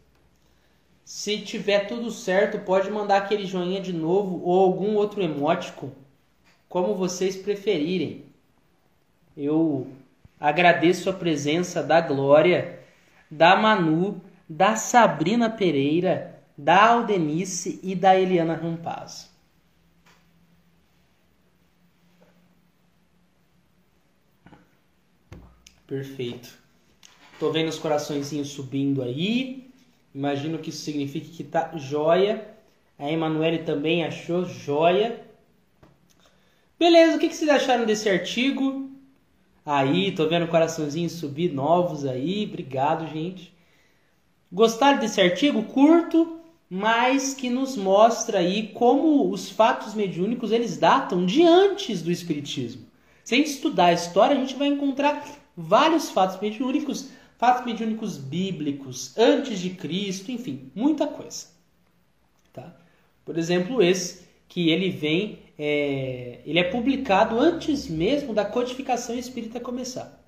Se 1.14 1.42
tiver 1.42 1.90
tudo 1.90 2.10
certo, 2.10 2.58
pode 2.60 2.90
mandar 2.90 3.18
aquele 3.18 3.46
joinha 3.46 3.82
de 3.82 3.92
novo 3.92 4.42
ou 4.46 4.62
algum 4.62 4.96
outro 4.96 5.22
emótico. 5.22 5.92
como 6.70 6.96
vocês 6.96 7.36
preferirem. 7.36 8.24
Eu 9.36 9.92
agradeço 10.40 11.10
a 11.10 11.14
presença 11.14 11.84
da 11.84 12.00
Glória, 12.00 12.80
da 13.30 13.58
Manu, 13.58 14.22
da 14.48 14.78
Sabrina 14.78 15.50
Pereira, 15.50 16.42
da 16.58 16.92
Aldenice 16.92 17.78
e 17.84 17.94
da 17.94 18.18
Eliana 18.18 18.56
Rampaz. 18.56 19.30
Perfeito. 25.86 26.58
Tô 27.38 27.52
vendo 27.52 27.68
os 27.68 27.78
coraçõezinhos 27.78 28.48
subindo 28.48 29.04
aí. 29.04 29.71
Imagino 30.14 30.60
que 30.60 30.70
isso 30.70 30.82
signifique 30.82 31.30
que 31.30 31.44
tá 31.44 31.72
joia. 31.76 32.48
A 32.98 33.12
Emanuele 33.12 33.60
também 33.60 34.04
achou 34.04 34.46
joia. 34.46 35.22
Beleza, 36.78 37.16
o 37.16 37.20
que, 37.20 37.30
que 37.30 37.36
vocês 37.36 37.50
acharam 37.50 37.86
desse 37.86 38.10
artigo? 38.10 38.90
Aí, 39.66 40.12
tô 40.12 40.28
vendo 40.28 40.48
coraçãozinhos 40.48 41.14
subir 41.14 41.54
novos 41.54 42.06
aí. 42.06 42.46
Obrigado, 42.46 43.08
gente. 43.08 43.54
Gostaram 44.52 45.00
desse 45.00 45.22
artigo? 45.22 45.64
Curto, 45.64 46.40
mas 46.70 47.34
que 47.34 47.50
nos 47.50 47.78
mostra 47.78 48.40
aí 48.40 48.70
como 48.70 49.30
os 49.30 49.50
fatos 49.50 49.94
mediúnicos 49.94 50.52
eles 50.52 50.78
datam 50.78 51.26
de 51.26 51.44
antes 51.44 52.02
do 52.02 52.12
Espiritismo. 52.12 52.86
Se 53.24 53.36
a 53.36 53.38
gente 53.38 53.50
estudar 53.50 53.86
a 53.86 53.94
história, 53.94 54.36
a 54.36 54.40
gente 54.40 54.56
vai 54.56 54.68
encontrar 54.68 55.24
vários 55.56 56.10
fatos 56.10 56.40
mediúnicos, 56.42 57.10
fatos 57.42 57.66
mediúnicos 57.66 58.20
bíblicos, 58.20 59.18
antes 59.18 59.60
de 59.60 59.72
Cristo, 59.72 60.32
enfim, 60.32 60.72
muita 60.76 61.08
coisa. 61.08 61.48
Tá? 62.54 62.78
Por 63.26 63.36
exemplo, 63.36 63.82
esse 63.82 64.28
que 64.48 64.70
ele 64.70 64.92
vem, 64.92 65.40
é, 65.58 66.42
ele 66.46 66.60
é 66.60 66.64
publicado 66.64 67.40
antes 67.40 67.88
mesmo 67.88 68.32
da 68.32 68.46
codificação 68.46 69.16
espírita 69.16 69.60
começar. 69.60 70.24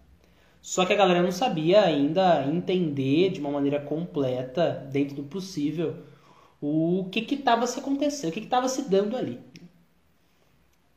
Só 0.59 0.87
que 0.87 0.93
a 0.93 0.95
galera 0.95 1.21
não 1.21 1.31
sabia 1.31 1.83
ainda 1.83 2.47
entender 2.47 3.29
de 3.29 3.39
uma 3.39 3.51
maneira 3.51 3.79
completa, 3.79 4.89
dentro 4.91 5.15
do 5.17 5.23
possível, 5.23 5.97
o 6.59 7.09
que 7.11 7.31
estava 7.35 7.67
se 7.67 7.77
acontecendo, 7.77 8.31
o 8.31 8.33
que 8.33 8.39
estava 8.39 8.67
se 8.67 8.89
dando 8.89 9.15
ali. 9.15 9.39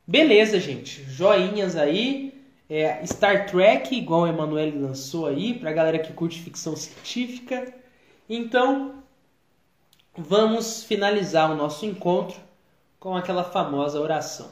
Beleza, 0.07 0.59
gente. 0.59 1.03
Joinhas 1.03 1.75
aí. 1.75 2.36
É, 2.69 3.05
Star 3.05 3.49
Trek, 3.49 3.95
igual 3.95 4.21
o 4.21 4.27
Emanuele 4.27 4.77
lançou 4.79 5.25
aí, 5.25 5.57
pra 5.57 5.71
galera 5.71 5.99
que 5.99 6.11
curte 6.11 6.41
ficção 6.41 6.75
científica. 6.75 7.73
Então, 8.29 9.03
vamos 10.17 10.83
finalizar 10.83 11.49
o 11.49 11.55
nosso 11.55 11.85
encontro 11.85 12.37
com 12.99 13.15
aquela 13.15 13.43
famosa 13.43 14.01
oração. 14.01 14.51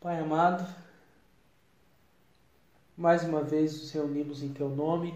Pai 0.00 0.18
amado, 0.18 0.66
mais 2.96 3.24
uma 3.24 3.42
vez 3.42 3.72
nos 3.72 3.90
reunimos 3.90 4.42
em 4.42 4.52
Teu 4.52 4.68
nome, 4.68 5.14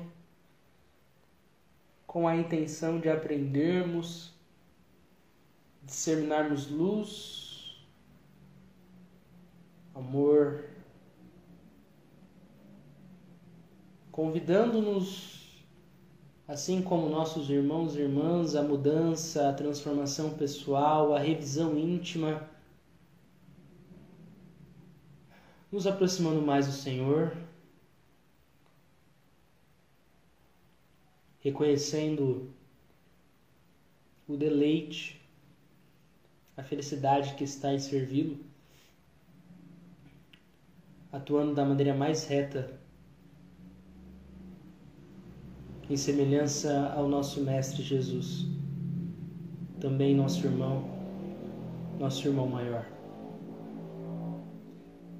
com 2.06 2.26
a 2.28 2.36
intenção 2.36 2.98
de 2.98 3.08
aprendermos, 3.08 4.32
disseminarmos 5.82 6.70
luz, 6.70 7.43
amor, 9.94 10.64
convidando-nos, 14.10 15.64
assim 16.48 16.82
como 16.82 17.08
nossos 17.08 17.48
irmãos 17.48 17.94
e 17.94 18.00
irmãs, 18.00 18.56
à 18.56 18.62
mudança, 18.62 19.48
à 19.48 19.52
transformação 19.52 20.34
pessoal, 20.34 21.14
à 21.14 21.18
revisão 21.18 21.78
íntima. 21.78 22.48
Nos 25.70 25.86
aproximando 25.86 26.40
mais 26.42 26.66
do 26.66 26.72
Senhor, 26.72 27.36
reconhecendo 31.40 32.52
o 34.26 34.36
deleite, 34.36 35.20
a 36.56 36.62
felicidade 36.62 37.34
que 37.34 37.44
está 37.44 37.74
em 37.74 37.78
servi-lo, 37.78 38.38
atuando 41.14 41.54
da 41.54 41.64
maneira 41.64 41.94
mais 41.94 42.26
reta, 42.26 42.68
em 45.88 45.96
semelhança 45.96 46.92
ao 46.96 47.06
nosso 47.08 47.40
Mestre 47.40 47.84
Jesus, 47.84 48.48
também 49.78 50.12
nosso 50.12 50.44
irmão, 50.44 50.84
nosso 52.00 52.26
irmão 52.26 52.48
maior. 52.48 52.84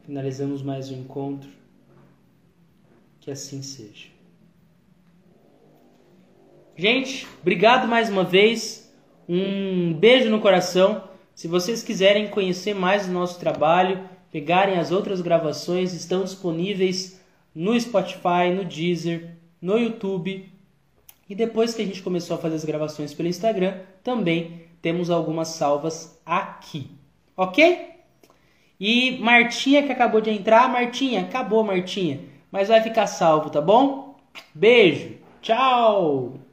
Finalizamos 0.03 0.63
mais 0.63 0.91
um 0.91 0.97
encontro. 0.97 1.49
Que 3.21 3.31
assim 3.31 3.63
seja. 3.63 4.09
Gente, 6.77 7.27
obrigado 7.41 7.87
mais 7.87 8.11
uma 8.11 8.25
vez. 8.25 8.93
Um 9.29 9.95
beijo 9.95 10.29
no 10.29 10.41
coração. 10.41 11.09
Se 11.35 11.47
vocês 11.47 11.83
quiserem 11.85 12.29
conhecer 12.29 12.75
mais 12.75 13.07
do 13.07 13.13
nosso 13.13 13.39
trabalho, 13.39 14.14
pegarem 14.35 14.81
as 14.81 14.91
outras 14.91 15.21
gravações, 15.21 15.93
estão 15.93 16.25
disponíveis 16.25 17.21
no 17.55 17.81
Spotify, 17.81 18.51
no 18.53 18.65
Deezer, 18.65 19.37
no 19.63 19.79
YouTube. 19.79 20.53
E 21.31 21.37
depois 21.37 21.73
que 21.73 21.83
a 21.83 21.85
gente 21.85 22.03
começou 22.03 22.35
a 22.37 22.41
fazer 22.41 22.57
as 22.57 22.65
gravações 22.65 23.15
pelo 23.15 23.29
Instagram, 23.29 23.79
também 24.03 24.63
temos 24.83 25.09
algumas 25.09 25.47
salvas 25.49 26.21
aqui. 26.27 26.91
Ok? 27.37 27.91
E 28.81 29.19
Martinha 29.21 29.85
que 29.85 29.93
acabou 29.93 30.21
de 30.21 30.31
entrar, 30.31 30.69
Martinha, 30.69 31.21
acabou 31.21 31.63
Martinha, 31.63 32.23
mas 32.51 32.67
vai 32.67 32.83
ficar 32.83 33.07
salvo, 33.07 33.51
tá 33.51 33.61
bom? 33.61 34.17
Beijo, 34.53 35.13
tchau! 35.41 36.44